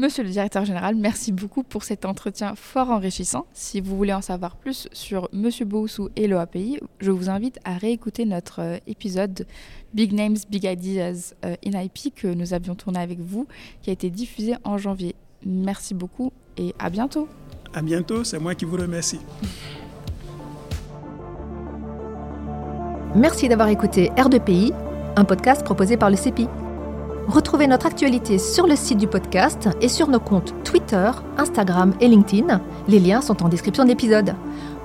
Monsieur 0.00 0.22
le 0.22 0.30
directeur 0.30 0.64
général, 0.64 0.94
merci 0.94 1.30
beaucoup 1.30 1.62
pour 1.62 1.84
cet 1.84 2.06
entretien 2.06 2.54
fort 2.54 2.88
enrichissant. 2.88 3.44
Si 3.52 3.82
vous 3.82 3.98
voulez 3.98 4.14
en 4.14 4.22
savoir 4.22 4.56
plus 4.56 4.88
sur 4.92 5.28
Monsieur 5.30 5.66
Boussou 5.66 6.08
et 6.16 6.26
l'OAPI, 6.26 6.78
je 7.00 7.10
vous 7.10 7.28
invite 7.28 7.58
à 7.64 7.76
réécouter 7.76 8.24
notre 8.24 8.60
euh, 8.62 8.78
épisode 8.86 9.46
Big 9.92 10.14
Names, 10.14 10.38
Big 10.48 10.64
Ideas 10.64 11.34
euh, 11.44 11.54
in 11.66 11.78
IP 11.78 12.14
que 12.14 12.28
nous 12.28 12.54
avions 12.54 12.74
tourné 12.74 12.98
avec 12.98 13.20
vous, 13.20 13.46
qui 13.82 13.90
a 13.90 13.92
été 13.92 14.08
diffusé 14.08 14.54
en 14.64 14.78
janvier. 14.78 15.14
Merci 15.44 15.92
beaucoup 15.92 16.32
et 16.56 16.74
à 16.78 16.88
bientôt. 16.88 17.28
À 17.72 17.82
bientôt, 17.82 18.24
c'est 18.24 18.38
moi 18.38 18.54
qui 18.54 18.64
vous 18.64 18.76
remercie. 18.76 19.20
Merci 23.14 23.48
d'avoir 23.48 23.68
écouté 23.68 24.10
R2PI, 24.16 24.72
un 25.16 25.24
podcast 25.24 25.64
proposé 25.64 25.96
par 25.96 26.10
le 26.10 26.16
CEPI. 26.16 26.48
Retrouvez 27.28 27.68
notre 27.68 27.86
actualité 27.86 28.38
sur 28.38 28.66
le 28.66 28.76
site 28.76 28.98
du 28.98 29.06
podcast 29.06 29.68
et 29.80 29.88
sur 29.88 30.08
nos 30.08 30.20
comptes 30.20 30.52
Twitter, 30.64 31.10
Instagram 31.38 31.94
et 32.00 32.08
LinkedIn. 32.08 32.60
Les 32.88 32.98
liens 32.98 33.20
sont 33.20 33.44
en 33.44 33.48
description 33.48 33.84
de 33.84 33.90
l'épisode. 33.90 34.34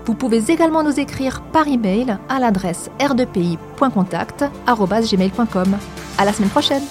Vous 0.05 0.13
pouvez 0.13 0.51
également 0.51 0.83
nous 0.83 0.99
écrire 0.99 1.41
par 1.51 1.67
email 1.67 2.17
à 2.29 2.39
l'adresse 2.39 2.91
r2pi.contact@gmail.com. 2.99 5.77
À 6.17 6.25
la 6.25 6.33
semaine 6.33 6.49
prochaine. 6.49 6.83